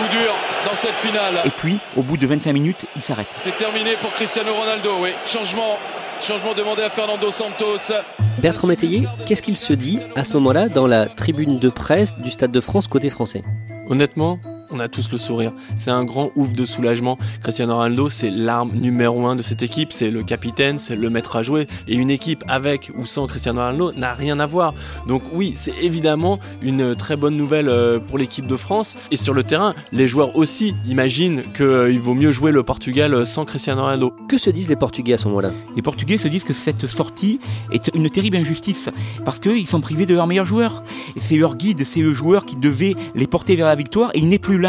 Coup 0.00 0.08
dur 0.08 0.34
dans 0.66 0.74
cette 0.74 0.94
finale. 0.94 1.42
Et 1.44 1.50
puis, 1.50 1.78
au 1.94 2.02
bout 2.02 2.16
de 2.16 2.26
25 2.26 2.54
minutes, 2.54 2.86
il 2.96 3.02
s'arrête. 3.02 3.26
C'est 3.34 3.54
terminé 3.58 3.96
pour 4.00 4.10
Cristiano 4.12 4.54
Ronaldo, 4.54 4.92
oui. 5.02 5.10
Changement, 5.26 5.78
changement 6.22 6.54
demandé 6.54 6.82
à 6.82 6.88
Fernando 6.88 7.30
Santos. 7.30 7.92
Bertrand 8.40 8.66
Métayer, 8.66 9.02
qu'est-ce 9.26 9.42
qu'il 9.42 9.58
se 9.58 9.74
dit 9.74 10.00
à 10.16 10.24
ce 10.24 10.32
moment-là 10.34 10.70
dans 10.70 10.86
la 10.86 11.04
tribune 11.04 11.58
de 11.58 11.68
presse 11.68 12.16
du 12.16 12.30
Stade 12.30 12.50
de 12.50 12.60
France 12.60 12.88
côté 12.88 13.10
français? 13.10 13.42
Honnêtement, 13.88 14.38
on 14.70 14.80
a 14.80 14.88
tous 14.88 15.10
le 15.10 15.18
sourire. 15.18 15.52
C'est 15.76 15.90
un 15.90 16.04
grand 16.04 16.30
ouf 16.36 16.52
de 16.52 16.64
soulagement. 16.64 17.18
Cristiano 17.42 17.74
Ronaldo, 17.74 18.08
c'est 18.08 18.30
l'arme 18.30 18.72
numéro 18.72 19.26
un 19.26 19.36
de 19.36 19.42
cette 19.42 19.62
équipe, 19.62 19.92
c'est 19.92 20.10
le 20.10 20.22
capitaine, 20.22 20.78
c'est 20.78 20.96
le 20.96 21.10
maître 21.10 21.36
à 21.36 21.42
jouer. 21.42 21.66
Et 21.88 21.94
une 21.94 22.10
équipe 22.10 22.44
avec 22.48 22.90
ou 22.96 23.06
sans 23.06 23.26
Cristiano 23.26 23.60
Ronaldo 23.60 23.92
n'a 23.92 24.14
rien 24.14 24.38
à 24.40 24.46
voir. 24.46 24.74
Donc 25.06 25.22
oui, 25.32 25.54
c'est 25.56 25.76
évidemment 25.82 26.38
une 26.62 26.94
très 26.94 27.16
bonne 27.16 27.36
nouvelle 27.36 27.68
euh, 27.68 27.98
pour 27.98 28.18
l'équipe 28.18 28.46
de 28.46 28.56
France. 28.56 28.96
Et 29.10 29.16
sur 29.16 29.34
le 29.34 29.42
terrain, 29.42 29.74
les 29.92 30.06
joueurs 30.06 30.36
aussi 30.36 30.74
imaginent 30.86 31.42
qu'il 31.54 32.00
vaut 32.00 32.14
mieux 32.14 32.32
jouer 32.32 32.52
le 32.52 32.62
Portugal 32.62 33.26
sans 33.26 33.44
Cristiano 33.44 33.82
Ronaldo. 33.82 34.12
Que 34.28 34.38
se 34.38 34.50
disent 34.50 34.68
les 34.68 34.76
Portugais 34.76 35.14
à 35.14 35.18
ce 35.18 35.28
moment-là? 35.28 35.50
Les 35.76 35.82
Portugais 35.82 36.18
se 36.18 36.28
disent 36.28 36.44
que 36.44 36.54
cette 36.54 36.86
sortie 36.86 37.40
est 37.72 37.90
une 37.94 38.10
terrible 38.10 38.36
injustice 38.36 38.88
parce 39.24 39.40
qu'ils 39.40 39.66
sont 39.66 39.80
privés 39.80 40.06
de 40.06 40.14
leur 40.14 40.26
meilleur 40.26 40.44
joueur. 40.44 40.84
C'est 41.16 41.36
leur 41.36 41.56
guide, 41.56 41.84
c'est 41.84 42.00
le 42.00 42.14
joueur 42.14 42.46
qui 42.46 42.56
devait 42.56 42.94
les 43.14 43.26
porter 43.26 43.56
vers 43.56 43.66
la 43.66 43.74
victoire 43.74 44.10
et 44.14 44.18
il 44.18 44.28
n'est 44.28 44.38
plus 44.38 44.59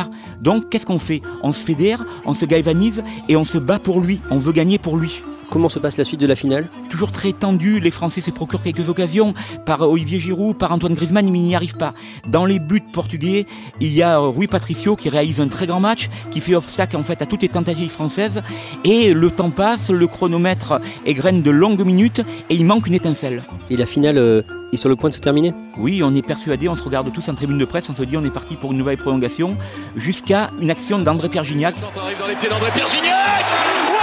Donc 0.42 0.70
qu'est-ce 0.70 0.86
qu'on 0.86 1.00
fait? 1.00 1.22
On 1.44 1.52
se 1.52 1.64
fédère, 1.64 2.06
on 2.26 2.34
se 2.34 2.46
galvanise 2.46 3.04
et 3.30 3.36
on 3.36 3.44
se 3.44 3.58
bat 3.58 3.80
pour 3.80 4.02
lui. 4.02 4.20
On 4.30 4.38
veut 4.38 4.54
gagner 4.54 4.78
pour 4.78 4.98
lui. 4.98 5.22
Comment 5.50 5.68
se 5.68 5.80
passe 5.80 5.98
la 5.98 6.06
suite 6.06 6.22
de 6.22 6.28
la 6.28 6.36
finale? 6.36 6.70
Toujours 6.90 7.12
très 7.12 7.34
tendu, 7.34 7.82
les 7.82 7.92
Français 7.92 8.22
se 8.22 8.32
procurent 8.32 8.64
quelques 8.64 8.88
occasions 8.88 9.34
par 9.66 9.82
Olivier 9.82 10.18
Giroud, 10.18 10.58
par 10.58 10.72
Antoine 10.72 10.94
Griezmann, 10.94 11.30
mais 11.30 11.40
ils 11.40 11.48
n'y 11.48 11.56
arrivent 11.56 11.76
pas. 11.76 11.94
Dans 12.26 12.46
les 12.46 12.58
buts 12.58 12.82
portugais, 12.94 13.46
il 13.82 13.94
y 13.94 14.02
a 14.02 14.18
Rui 14.18 14.48
Patricio 14.48 14.96
qui 14.96 15.10
réalise 15.10 15.42
un 15.42 15.50
très 15.50 15.68
grand 15.68 15.82
match, 15.82 16.10
qui 16.32 16.40
fait 16.40 16.56
obstacle 16.56 16.96
en 16.96 17.04
fait 17.04 17.22
à 17.22 17.26
toutes 17.26 17.42
les 17.42 17.50
tentatives 17.50 17.90
françaises, 17.90 18.42
et 18.86 19.14
le 19.14 19.30
temps 19.30 19.50
passe, 19.50 19.90
le 19.90 20.08
chronomètre 20.08 20.80
égrène 21.06 21.42
de 21.42 21.52
longues 21.52 21.86
minutes, 21.86 22.22
et 22.50 22.56
il 22.56 22.64
manque 22.64 22.88
une 22.88 22.94
étincelle. 22.94 23.44
Et 23.70 23.76
la 23.76 23.86
finale 23.86 24.20
euh, 24.20 24.44
est 24.72 24.78
sur 24.78 24.90
le 24.90 24.96
point 24.96 25.10
de 25.10 25.14
se 25.16 25.20
terminer 25.20 25.54
Oui, 25.78 26.02
on 26.04 26.14
est 26.16 26.22
persuadé, 26.22 26.68
on 26.70 26.76
se 26.76 26.84
regarde 26.84 27.12
tous 27.12 27.28
en 27.30 27.36
tribune 27.36 27.58
de 27.58 27.66
presse, 27.66 27.90
on 27.90 27.96
se 27.96 28.04
dit 28.04 28.18
on 28.18 28.24
est 28.24 28.32
parti 28.32 28.56
pour 28.56 28.72
une 28.72 28.78
nouvelle 28.78 28.98
prolongation, 28.98 29.58
jusqu'à 29.96 30.52
une 30.60 30.72
action 30.72 31.00
d'André-Pierre 31.00 31.44
Gignac. 31.44 31.76
arrive 31.98 32.18
dans 32.18 32.28
les 32.28 32.36
pieds 32.36 32.50
d'André-Pierre 32.50 32.88
Gignac 32.88 33.06
Ouais 33.06 33.98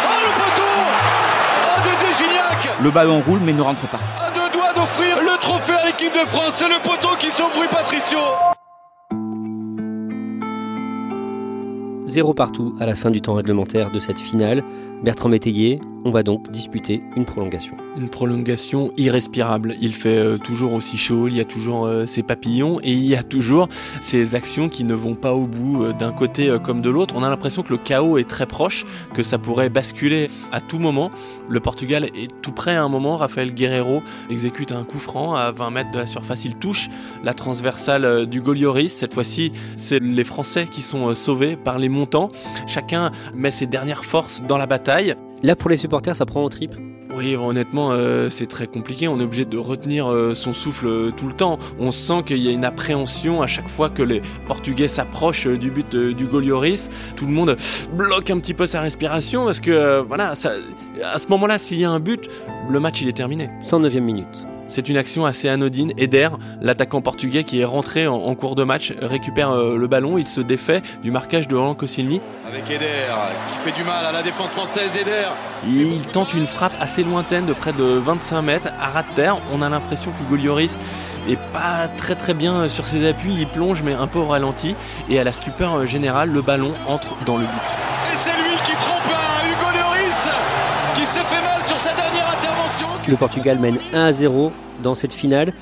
Oh 0.00 0.20
le 0.26 0.32
poteau 0.42 0.68
Oh 1.76 1.80
de 1.82 2.14
Gignac 2.14 2.68
Le 2.82 2.90
ballon 2.90 3.22
roule 3.26 3.40
mais 3.40 3.52
ne 3.52 3.62
rentre 3.62 3.86
pas. 3.88 4.00
À 4.20 4.30
deux 4.30 4.50
doigts 4.52 4.72
d'offrir 4.74 5.20
le 5.20 5.40
trophée 5.40 5.72
à 5.72 5.86
l'équipe 5.86 6.12
de 6.12 6.26
France, 6.26 6.54
c'est 6.54 6.68
le 6.68 6.80
poteau 6.82 7.16
qui 7.18 7.30
sauve 7.30 7.56
Rui 7.56 7.68
Patricio 7.70 8.18
Zéro 12.10 12.34
partout 12.34 12.74
à 12.80 12.86
la 12.86 12.96
fin 12.96 13.10
du 13.10 13.20
temps 13.20 13.34
réglementaire 13.34 13.92
de 13.92 14.00
cette 14.00 14.18
finale. 14.18 14.64
Bertrand 15.04 15.28
Métayer, 15.28 15.80
on 16.04 16.10
va 16.10 16.22
donc 16.22 16.50
disputer 16.50 17.02
une 17.16 17.24
prolongation. 17.24 17.76
Une 17.96 18.08
prolongation 18.08 18.90
irrespirable. 18.96 19.74
Il 19.80 19.94
fait 19.94 20.16
euh, 20.16 20.38
toujours 20.38 20.72
aussi 20.72 20.96
chaud, 20.96 21.28
il 21.28 21.36
y 21.36 21.40
a 21.40 21.44
toujours 21.44 21.86
euh, 21.86 22.06
ces 22.06 22.22
papillons 22.22 22.80
et 22.82 22.92
il 22.92 23.06
y 23.06 23.14
a 23.14 23.22
toujours 23.22 23.68
ces 24.00 24.34
actions 24.34 24.68
qui 24.68 24.84
ne 24.84 24.94
vont 24.94 25.14
pas 25.14 25.34
au 25.34 25.46
bout 25.46 25.84
euh, 25.84 25.92
d'un 25.92 26.12
côté 26.12 26.56
comme 26.62 26.80
de 26.80 26.90
l'autre. 26.90 27.14
On 27.16 27.22
a 27.22 27.28
l'impression 27.28 27.62
que 27.62 27.72
le 27.72 27.78
chaos 27.78 28.18
est 28.18 28.28
très 28.28 28.46
proche, 28.46 28.84
que 29.14 29.22
ça 29.22 29.38
pourrait 29.38 29.68
basculer 29.68 30.30
à 30.52 30.60
tout 30.60 30.78
moment. 30.78 31.10
Le 31.48 31.60
Portugal 31.60 32.04
est 32.04 32.30
tout 32.40 32.52
près 32.52 32.76
à 32.76 32.82
un 32.82 32.88
moment. 32.88 33.16
Rafael 33.16 33.52
Guerrero 33.52 34.02
exécute 34.30 34.72
un 34.72 34.84
coup 34.84 34.98
franc 34.98 35.34
à 35.34 35.50
20 35.52 35.70
mètres 35.70 35.90
de 35.90 35.98
la 35.98 36.06
surface. 36.06 36.44
Il 36.44 36.56
touche 36.56 36.88
la 37.22 37.34
transversale 37.34 38.26
du 38.26 38.40
Golioris. 38.40 38.90
Cette 38.90 39.14
fois-ci, 39.14 39.52
c'est 39.76 40.02
les 40.02 40.24
Français 40.24 40.66
qui 40.66 40.82
sont 40.82 41.14
sauvés 41.14 41.56
par 41.56 41.78
les 41.78 41.88
Chacun 42.66 43.10
met 43.34 43.50
ses 43.50 43.66
dernières 43.66 44.04
forces 44.04 44.42
dans 44.46 44.58
la 44.58 44.66
bataille. 44.66 45.14
Là, 45.42 45.56
pour 45.56 45.70
les 45.70 45.76
supporters, 45.76 46.16
ça 46.16 46.26
prend 46.26 46.42
au 46.42 46.48
trip 46.48 46.74
oui, 47.12 47.34
honnêtement, 47.34 47.90
euh, 47.90 48.30
c'est 48.30 48.46
très 48.46 48.68
compliqué. 48.68 49.08
On 49.08 49.18
est 49.18 49.24
obligé 49.24 49.44
de 49.44 49.58
retenir 49.58 50.06
euh, 50.06 50.34
son 50.34 50.54
souffle 50.54 50.86
euh, 50.86 51.10
tout 51.10 51.26
le 51.26 51.32
temps. 51.32 51.58
On 51.80 51.90
sent 51.90 52.22
qu'il 52.24 52.38
y 52.38 52.48
a 52.48 52.52
une 52.52 52.64
appréhension 52.64 53.42
à 53.42 53.48
chaque 53.48 53.68
fois 53.68 53.90
que 53.90 54.02
les 54.02 54.22
Portugais 54.46 54.86
s'approchent 54.86 55.48
du 55.48 55.70
but 55.70 55.96
du 55.96 56.26
Golioris. 56.26 56.88
Tout 57.16 57.26
le 57.26 57.32
monde 57.32 57.56
bloque 57.94 58.30
un 58.30 58.38
petit 58.38 58.54
peu 58.54 58.66
sa 58.66 58.80
respiration 58.80 59.44
parce 59.44 59.60
que, 59.60 60.00
voilà, 60.06 60.36
ça, 60.36 60.52
à 61.02 61.18
ce 61.18 61.28
moment-là, 61.28 61.58
s'il 61.58 61.80
y 61.80 61.84
a 61.84 61.90
un 61.90 62.00
but, 62.00 62.28
le 62.68 62.78
match 62.78 63.02
il 63.02 63.08
est 63.08 63.16
terminé. 63.16 63.50
109e 63.60 64.00
minute. 64.00 64.46
C'est 64.70 64.88
une 64.88 64.96
action 64.96 65.26
assez 65.26 65.48
anodine. 65.48 65.92
Eder, 65.98 66.28
l'attaquant 66.62 67.02
portugais 67.02 67.42
qui 67.42 67.60
est 67.60 67.64
rentré 67.64 68.06
en, 68.06 68.34
cours 68.36 68.54
de 68.54 68.62
match, 68.62 68.94
récupère 69.02 69.50
euh, 69.50 69.76
le 69.76 69.86
ballon. 69.88 70.16
Il 70.16 70.28
se 70.28 70.40
défait 70.40 70.80
du 71.02 71.10
marquage 71.10 71.48
de 71.48 71.56
Roland 71.56 71.74
Koscielny. 71.74 72.20
Avec 72.46 72.70
Eder 72.70 72.86
qui 73.52 73.68
fait 73.68 73.76
du 73.76 73.82
mal 73.82 74.06
à 74.06 74.12
la 74.12 74.22
défense 74.22 74.50
française. 74.50 74.96
Eder. 74.96 75.26
Il 75.66 76.06
tente 76.06 76.34
une 76.34 76.46
frappe 76.46 76.74
assez 76.78 77.02
lointaine 77.02 77.46
de 77.46 77.52
près 77.52 77.72
de 77.72 77.82
25 77.82 78.42
mètres 78.42 78.68
à 78.78 78.90
ras 78.90 79.02
de 79.02 79.14
terre. 79.16 79.38
On 79.52 79.60
a 79.60 79.68
l'impression 79.68 80.12
que 80.12 80.30
Golioris 80.30 80.78
est 81.28 81.38
pas 81.52 81.88
très 81.96 82.14
très 82.14 82.34
bien 82.34 82.68
sur 82.68 82.86
ses 82.86 83.08
appuis. 83.08 83.34
Il 83.36 83.48
plonge 83.48 83.82
mais 83.82 83.94
un 83.94 84.06
peu 84.06 84.20
au 84.20 84.26
ralenti. 84.26 84.76
Et 85.08 85.18
à 85.18 85.24
la 85.24 85.32
stupeur 85.32 85.84
générale, 85.88 86.30
le 86.30 86.42
ballon 86.42 86.74
entre 86.86 87.16
dans 87.26 87.38
le 87.38 87.44
but. 87.44 87.89
Le 93.08 93.16
Portugal 93.16 93.58
mène 93.58 93.78
1 93.92 94.04
à 94.04 94.12
0 94.12 94.52
dans 94.82 94.94
cette 94.94 95.12
finale. 95.12 95.52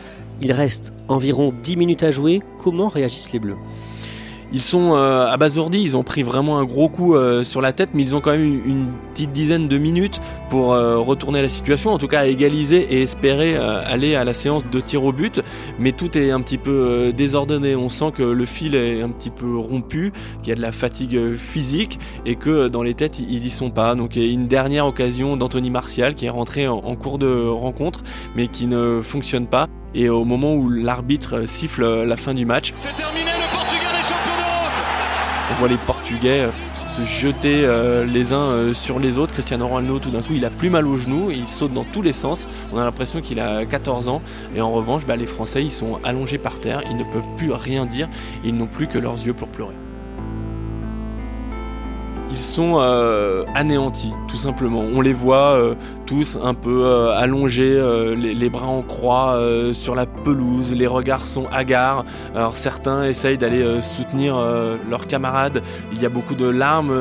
Il 0.43 0.53
reste 0.53 0.93
environ 1.09 1.55
10 1.63 1.77
minutes 1.77 2.03
à 2.03 2.11
jouer. 2.11 2.43
Comment 2.63 2.89
réagissent 2.89 3.33
les 3.33 3.39
Bleus? 3.39 3.57
Ils 4.53 4.63
sont 4.63 4.95
euh, 4.95 5.27
abasourdis, 5.27 5.83
ils 5.83 5.97
ont 5.97 6.03
pris 6.03 6.23
vraiment 6.23 6.59
un 6.59 6.65
gros 6.65 6.89
coup 6.89 7.15
euh, 7.15 7.45
sur 7.45 7.61
la 7.61 7.73
tête, 7.73 7.91
mais 7.95 8.03
ils 8.03 8.17
ont 8.17 8.21
quand 8.21 8.31
même 8.31 8.45
une, 8.45 8.65
une 8.65 8.87
petite 9.13 9.33
dizaine 9.33 9.69
de 9.69 9.79
minutes 9.79 10.21
pour 10.49 10.73
euh, 10.73 10.99
retourner 10.99 11.43
la 11.43 11.49
situation, 11.49 11.93
en 11.93 11.99
tout 11.99 12.09
cas 12.09 12.27
égaliser 12.27 12.87
et 12.91 13.03
espérer 13.03 13.57
euh, 13.57 13.83
aller 13.85 14.15
à 14.15 14.25
la 14.25 14.35
séance 14.35 14.63
de 14.71 14.81
tir 14.81 15.05
au 15.05 15.13
but. 15.13 15.43
Mais 15.79 15.93
tout 15.93 16.17
est 16.17 16.31
un 16.31 16.41
petit 16.41 16.59
peu 16.59 17.13
désordonné. 17.17 17.77
On 17.77 17.89
sent 17.89 18.13
que 18.15 18.23
le 18.23 18.45
fil 18.45 18.75
est 18.75 19.03
un 19.03 19.11
petit 19.11 19.31
peu 19.31 19.57
rompu, 19.57 20.13
qu'il 20.43 20.49
y 20.49 20.53
a 20.53 20.57
de 20.57 20.63
la 20.63 20.73
fatigue 20.73 21.37
physique 21.37 21.99
et 22.25 22.35
que 22.35 22.69
dans 22.69 22.83
les 22.83 22.95
têtes 22.95 23.19
ils 23.19 23.45
y 23.45 23.51
sont 23.51 23.71
pas. 23.71 23.95
Donc 23.95 24.17
il 24.17 24.25
y 24.25 24.31
a 24.31 24.33
une 24.33 24.47
dernière 24.47 24.87
occasion 24.87 25.37
d'Anthony 25.37 25.71
Martial 25.71 26.15
qui 26.15 26.27
est 26.27 26.31
rentré 26.31 26.69
en, 26.69 26.79
en 26.79 26.97
cours 26.97 27.19
de 27.19 27.47
rencontre, 27.47 28.03
mais 28.35 28.49
qui 28.49 28.67
ne 28.67 29.01
fonctionne 29.03 29.47
pas. 29.47 29.67
Et 29.95 30.09
au 30.09 30.25
moment 30.25 30.55
où 30.55 30.69
l'arbitre 30.69 31.47
siffle 31.47 32.05
la 32.05 32.17
fin 32.17 32.35
du 32.35 32.47
match, 32.47 32.73
c'est 32.77 32.95
terminé. 32.95 33.28
On 35.51 35.55
voit 35.55 35.69
les 35.69 35.79
Portugais 35.79 36.43
euh, 36.43 36.51
se 36.91 37.05
jeter 37.05 37.65
euh, 37.65 38.05
les 38.05 38.33
uns 38.33 38.51
euh, 38.51 38.75
sur 38.75 38.99
les 38.99 39.17
autres. 39.17 39.33
Cristiano 39.33 39.67
Ronaldo, 39.67 39.99
tout 39.99 40.11
d'un 40.11 40.21
coup, 40.21 40.35
il 40.35 40.45
a 40.45 40.51
plus 40.51 40.69
mal 40.69 40.87
aux 40.87 40.97
genoux, 40.97 41.31
il 41.31 41.49
saute 41.49 41.73
dans 41.73 41.85
tous 41.85 42.03
les 42.03 42.13
sens. 42.13 42.47
On 42.73 42.79
a 42.79 42.85
l'impression 42.85 43.21
qu'il 43.21 43.41
a 43.41 43.65
14 43.65 44.09
ans. 44.09 44.21
Et 44.55 44.61
en 44.61 44.71
revanche, 44.71 45.07
bah, 45.07 45.17
les 45.17 45.27
Français, 45.27 45.63
ils 45.63 45.73
sont 45.73 46.01
allongés 46.05 46.39
par 46.39 46.61
terre, 46.61 46.83
ils 46.91 46.97
ne 46.97 47.05
peuvent 47.05 47.29
plus 47.37 47.53
rien 47.53 47.87
dire, 47.87 48.09
ils 48.45 48.55
n'ont 48.55 48.67
plus 48.67 48.89
que 48.89 48.99
leurs 48.99 49.25
yeux 49.25 49.35
pour 49.35 49.49
pleurer 49.49 49.75
sont 52.41 52.79
euh, 52.81 53.45
anéantis, 53.55 54.13
tout 54.29 54.37
simplement. 54.37 54.85
On 54.93 55.01
les 55.01 55.13
voit 55.13 55.53
euh, 55.53 55.75
tous 56.07 56.39
un 56.43 56.55
peu 56.55 56.85
euh, 56.85 57.17
allongés, 57.17 57.81
les, 58.17 58.51
bras 58.51 58.67
en 58.67 58.83
croix 58.83 59.39
sur 59.73 59.95
la 59.95 60.07
pelouse, 60.07 60.73
les 60.73 60.87
regards 60.87 61.27
sont 61.27 61.47
hagards. 61.53 62.05
Alors 62.35 62.57
certains 62.57 63.05
essayent 63.05 63.37
d'aller 63.37 63.83
soutenir 63.83 64.39
leurs 64.89 65.07
camarades. 65.07 65.63
Il 65.93 66.01
y 66.01 66.07
a 66.07 66.09
beaucoup 66.09 66.35
de 66.35 66.49
larmes 66.49 66.95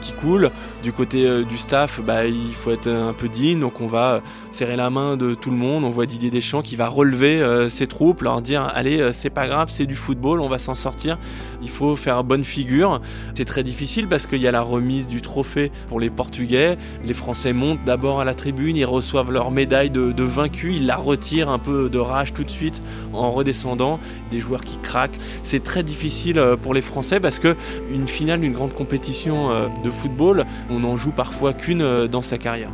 qui 0.00 0.12
coulent. 0.12 0.50
Du 0.82 0.92
côté 0.92 1.44
du 1.44 1.56
staff, 1.56 2.00
bah, 2.00 2.26
il 2.26 2.54
faut 2.54 2.70
être 2.70 2.88
un 2.88 3.12
peu 3.12 3.28
digne, 3.28 3.60
donc 3.60 3.80
on 3.80 3.86
va 3.86 4.20
serrer 4.50 4.76
la 4.76 4.90
main 4.90 5.16
de 5.16 5.34
tout 5.34 5.50
le 5.50 5.56
monde. 5.56 5.84
On 5.84 5.90
voit 5.90 6.06
Didier 6.06 6.30
Deschamps 6.30 6.62
qui 6.62 6.76
va 6.76 6.88
relever 6.88 7.66
ses 7.68 7.86
troupes, 7.86 8.22
leur 8.22 8.40
dire 8.40 8.70
allez, 8.74 9.12
c'est 9.12 9.30
pas 9.30 9.46
grave, 9.46 9.68
c'est 9.70 9.86
du 9.86 9.94
football, 9.94 10.40
on 10.40 10.48
va 10.48 10.58
s'en 10.58 10.74
sortir. 10.74 11.18
Il 11.62 11.70
faut 11.70 11.96
faire 11.96 12.24
bonne 12.24 12.44
figure. 12.44 13.00
C'est 13.34 13.44
très 13.44 13.62
difficile 13.62 14.08
parce 14.08 14.26
qu'il 14.26 14.40
y 14.40 14.48
a 14.48 14.52
la 14.52 14.62
remise 14.62 14.83
du 14.84 15.22
trophée 15.22 15.72
pour 15.88 15.98
les 15.98 16.10
Portugais. 16.10 16.76
Les 17.04 17.14
Français 17.14 17.52
montent 17.52 17.84
d'abord 17.84 18.20
à 18.20 18.24
la 18.24 18.34
tribune, 18.34 18.76
ils 18.76 18.84
reçoivent 18.84 19.32
leur 19.32 19.50
médaille 19.50 19.90
de, 19.90 20.22
vaincu, 20.22 20.74
ils 20.74 20.86
la 20.86 20.96
retirent 20.96 21.48
un 21.48 21.58
peu 21.58 21.88
de 21.88 21.98
rage 21.98 22.32
tout 22.32 22.44
de 22.44 22.50
suite 22.50 22.82
en 23.12 23.32
redescendant. 23.32 23.98
Des 24.30 24.40
joueurs 24.40 24.62
qui 24.62 24.78
craquent. 24.78 25.18
C'est 25.42 25.62
très 25.62 25.82
difficile 25.82 26.42
pour 26.62 26.74
les 26.74 26.82
Français 26.82 27.20
parce 27.20 27.38
que 27.38 27.56
une 27.90 28.08
finale 28.08 28.40
d'une 28.40 28.52
grande 28.52 28.74
compétition 28.74 29.68
de 29.82 29.90
football, 29.90 30.44
on 30.70 30.80
n'en 30.80 30.96
joue 30.96 31.12
parfois 31.12 31.52
qu'une 31.52 32.06
dans 32.06 32.22
sa 32.22 32.38
carrière. 32.38 32.70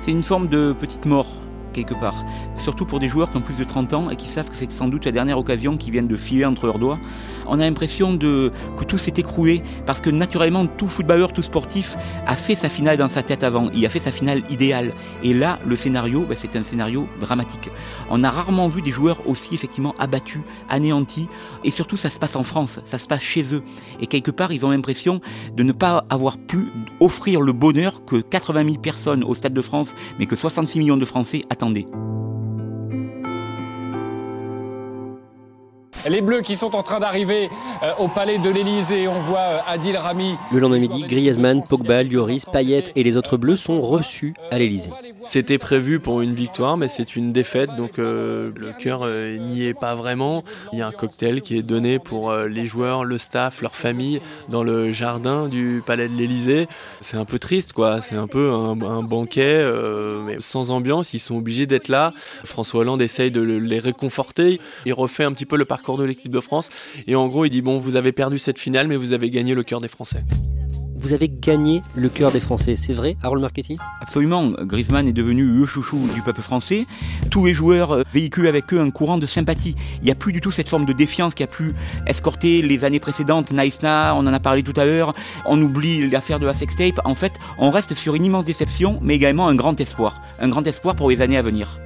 C'est 0.00 0.12
une 0.12 0.22
forme 0.22 0.48
de 0.48 0.72
petite 0.72 1.04
mort 1.04 1.39
quelque 1.72 1.94
part. 1.94 2.24
Surtout 2.56 2.84
pour 2.84 2.98
des 2.98 3.08
joueurs 3.08 3.30
qui 3.30 3.36
ont 3.36 3.42
plus 3.42 3.54
de 3.54 3.64
30 3.64 3.92
ans 3.94 4.10
et 4.10 4.16
qui 4.16 4.28
savent 4.28 4.48
que 4.48 4.56
c'est 4.56 4.70
sans 4.72 4.88
doute 4.88 5.04
la 5.04 5.12
dernière 5.12 5.38
occasion 5.38 5.76
qui 5.76 5.90
viennent 5.90 6.08
de 6.08 6.16
filer 6.16 6.44
entre 6.44 6.66
leurs 6.66 6.78
doigts. 6.78 6.98
On 7.46 7.54
a 7.54 7.62
l'impression 7.62 8.12
de, 8.12 8.52
que 8.76 8.84
tout 8.84 8.98
s'est 8.98 9.14
écroulé 9.16 9.62
parce 9.86 10.00
que 10.00 10.10
naturellement 10.10 10.66
tout 10.66 10.88
footballeur, 10.88 11.32
tout 11.32 11.42
sportif 11.42 11.96
a 12.26 12.36
fait 12.36 12.54
sa 12.54 12.68
finale 12.68 12.96
dans 12.96 13.08
sa 13.08 13.22
tête 13.22 13.42
avant. 13.42 13.70
Il 13.74 13.84
a 13.86 13.88
fait 13.88 14.00
sa 14.00 14.12
finale 14.12 14.42
idéale. 14.50 14.92
Et 15.22 15.34
là, 15.34 15.58
le 15.66 15.76
scénario, 15.76 16.24
ben, 16.28 16.36
c'est 16.36 16.56
un 16.56 16.64
scénario 16.64 17.08
dramatique. 17.20 17.70
On 18.08 18.22
a 18.24 18.30
rarement 18.30 18.68
vu 18.68 18.82
des 18.82 18.90
joueurs 18.90 19.26
aussi 19.26 19.54
effectivement 19.54 19.94
abattus, 19.98 20.42
anéantis. 20.68 21.28
Et 21.64 21.70
surtout, 21.70 21.96
ça 21.96 22.10
se 22.10 22.18
passe 22.18 22.36
en 22.36 22.44
France, 22.44 22.80
ça 22.84 22.98
se 22.98 23.06
passe 23.06 23.22
chez 23.22 23.54
eux. 23.54 23.62
Et 24.00 24.06
quelque 24.06 24.30
part, 24.30 24.52
ils 24.52 24.64
ont 24.64 24.70
l'impression 24.70 25.20
de 25.56 25.62
ne 25.62 25.72
pas 25.72 26.04
avoir 26.10 26.38
pu 26.38 26.68
offrir 27.00 27.40
le 27.40 27.52
bonheur 27.52 28.04
que 28.04 28.16
80 28.16 28.64
000 28.64 28.76
personnes 28.76 29.24
au 29.24 29.34
Stade 29.34 29.54
de 29.54 29.62
France, 29.62 29.94
mais 30.18 30.26
que 30.26 30.36
66 30.36 30.78
millions 30.78 30.96
de 30.96 31.04
Français 31.04 31.42
attendez. 31.60 31.86
Les 36.08 36.22
Bleus 36.22 36.40
qui 36.40 36.56
sont 36.56 36.74
en 36.74 36.82
train 36.82 36.98
d'arriver 36.98 37.50
euh, 37.82 37.92
au 37.98 38.08
palais 38.08 38.38
de 38.38 38.48
l'Elysée. 38.48 39.06
On 39.06 39.20
voit 39.20 39.38
euh, 39.38 39.58
Adil 39.68 39.96
Rami. 39.98 40.36
Le 40.50 40.58
lendemain 40.58 40.78
midi, 40.78 41.04
Griezmann, 41.06 41.62
Pogba, 41.62 42.02
Lloris, 42.02 42.46
Payet 42.46 42.84
et 42.96 43.02
les 43.02 43.18
autres 43.18 43.36
Bleus 43.36 43.56
sont 43.56 43.82
reçus 43.82 44.34
à 44.50 44.58
l'Elysée. 44.58 44.90
C'était 45.26 45.58
prévu 45.58 46.00
pour 46.00 46.22
une 46.22 46.34
victoire, 46.34 46.78
mais 46.78 46.88
c'est 46.88 47.16
une 47.16 47.32
défaite, 47.32 47.76
donc 47.76 47.98
euh, 47.98 48.50
le 48.56 48.72
cœur 48.72 49.06
n'y 49.06 49.66
est 49.66 49.78
pas 49.78 49.94
vraiment. 49.94 50.42
Il 50.72 50.78
y 50.78 50.82
a 50.82 50.86
un 50.86 50.92
cocktail 50.92 51.42
qui 51.42 51.58
est 51.58 51.62
donné 51.62 51.98
pour 51.98 52.32
les 52.32 52.64
joueurs, 52.64 53.04
le 53.04 53.18
staff, 53.18 53.60
leur 53.60 53.76
famille, 53.76 54.22
dans 54.48 54.62
le 54.62 54.92
jardin 54.92 55.48
du 55.48 55.82
palais 55.84 56.08
de 56.08 56.16
l'Elysée. 56.16 56.66
C'est 57.02 57.18
un 57.18 57.26
peu 57.26 57.38
triste, 57.38 57.74
quoi. 57.74 58.00
C'est 58.00 58.16
un 58.16 58.26
peu 58.26 58.50
un, 58.50 58.74
banquet, 59.02 59.62
mais 60.24 60.36
sans 60.38 60.70
ambiance. 60.70 61.12
Ils 61.12 61.20
sont 61.20 61.36
obligés 61.36 61.66
d'être 61.66 61.88
là. 61.88 62.14
François 62.44 62.80
Hollande 62.80 63.02
essaye 63.02 63.30
de 63.30 63.42
les 63.42 63.78
réconforter. 63.78 64.60
Il 64.86 64.94
refait 64.94 65.24
un 65.24 65.32
petit 65.32 65.46
peu 65.46 65.56
le 65.56 65.66
parcours 65.66 65.79
de 65.80 66.04
l'équipe 66.04 66.32
de 66.32 66.40
France. 66.40 66.70
Et 67.06 67.14
en 67.14 67.26
gros, 67.28 67.44
il 67.44 67.50
dit 67.50 67.62
bon, 67.62 67.78
vous 67.78 67.96
avez 67.96 68.12
perdu 68.12 68.38
cette 68.38 68.58
finale, 68.58 68.88
mais 68.88 68.96
vous 68.96 69.12
avez 69.12 69.30
gagné 69.30 69.54
le 69.54 69.62
cœur 69.62 69.80
des 69.80 69.88
Français. 69.88 70.24
Vous 71.02 71.14
avez 71.14 71.30
gagné 71.30 71.80
le 71.94 72.10
cœur 72.10 72.30
des 72.30 72.40
Français, 72.40 72.76
c'est 72.76 72.92
vrai, 72.92 73.16
Harold 73.22 73.40
Marchetti? 73.40 73.78
Absolument. 74.02 74.50
Griezmann 74.50 75.08
est 75.08 75.14
devenu 75.14 75.44
le 75.46 75.64
chouchou 75.64 75.98
du 76.14 76.20
peuple 76.20 76.42
français. 76.42 76.82
Tous 77.30 77.46
les 77.46 77.54
joueurs 77.54 77.92
euh, 77.92 78.02
véhiculent 78.12 78.48
avec 78.48 78.74
eux 78.74 78.80
un 78.80 78.90
courant 78.90 79.16
de 79.16 79.24
sympathie. 79.24 79.76
Il 80.02 80.04
n'y 80.04 80.10
a 80.10 80.14
plus 80.14 80.30
du 80.30 80.42
tout 80.42 80.50
cette 80.50 80.68
forme 80.68 80.84
de 80.84 80.92
défiance 80.92 81.34
qui 81.34 81.42
a 81.42 81.46
pu 81.46 81.72
escorter 82.06 82.60
les 82.60 82.84
années 82.84 83.00
précédentes. 83.00 83.50
Naïsna, 83.50 84.14
on 84.14 84.26
en 84.26 84.34
a 84.34 84.40
parlé 84.40 84.62
tout 84.62 84.78
à 84.78 84.84
l'heure. 84.84 85.14
On 85.46 85.60
oublie 85.62 86.06
l'affaire 86.10 86.38
de 86.38 86.44
la 86.44 86.52
sextape. 86.52 87.00
En 87.06 87.14
fait, 87.14 87.32
on 87.56 87.70
reste 87.70 87.94
sur 87.94 88.14
une 88.14 88.26
immense 88.26 88.44
déception, 88.44 89.00
mais 89.02 89.14
également 89.14 89.48
un 89.48 89.54
grand 89.54 89.80
espoir. 89.80 90.20
Un 90.38 90.50
grand 90.50 90.66
espoir 90.66 90.96
pour 90.96 91.08
les 91.08 91.22
années 91.22 91.38
à 91.38 91.42
venir. 91.42 91.80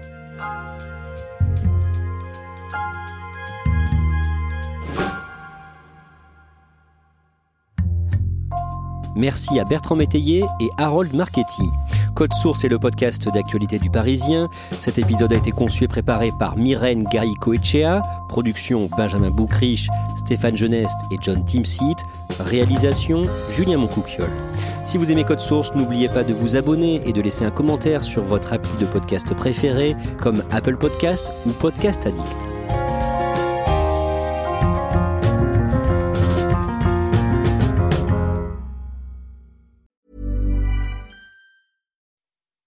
Merci 9.16 9.58
à 9.60 9.64
Bertrand 9.64 9.96
Métayer 9.96 10.44
et 10.60 10.70
Harold 10.76 11.14
Marchetti. 11.14 11.70
Code 12.14 12.32
Source 12.32 12.64
est 12.64 12.68
le 12.68 12.78
podcast 12.78 13.28
d'actualité 13.32 13.78
du 13.78 13.90
Parisien. 13.90 14.48
Cet 14.78 14.98
épisode 14.98 15.32
a 15.32 15.36
été 15.36 15.50
conçu 15.50 15.84
et 15.84 15.88
préparé 15.88 16.30
par 16.38 16.56
Myrène 16.56 17.04
Garico-Echea, 17.04 18.02
production 18.28 18.88
Benjamin 18.96 19.30
Boucriche, 19.30 19.88
Stéphane 20.16 20.56
Geneste 20.56 20.98
et 21.10 21.16
John 21.20 21.44
Timsit, 21.44 21.96
réalisation 22.40 23.26
Julien 23.50 23.78
Moncouquiol. 23.78 24.30
Si 24.84 24.98
vous 24.98 25.10
aimez 25.10 25.24
Code 25.24 25.40
Source, 25.40 25.74
n'oubliez 25.74 26.08
pas 26.08 26.24
de 26.24 26.34
vous 26.34 26.56
abonner 26.56 27.00
et 27.06 27.12
de 27.12 27.20
laisser 27.20 27.44
un 27.44 27.50
commentaire 27.50 28.04
sur 28.04 28.22
votre 28.22 28.52
appli 28.52 28.72
de 28.80 28.86
podcast 28.86 29.34
préféré 29.34 29.96
comme 30.20 30.42
Apple 30.50 30.76
Podcast 30.76 31.32
ou 31.46 31.50
Podcast 31.50 32.06
Addict. 32.06 32.73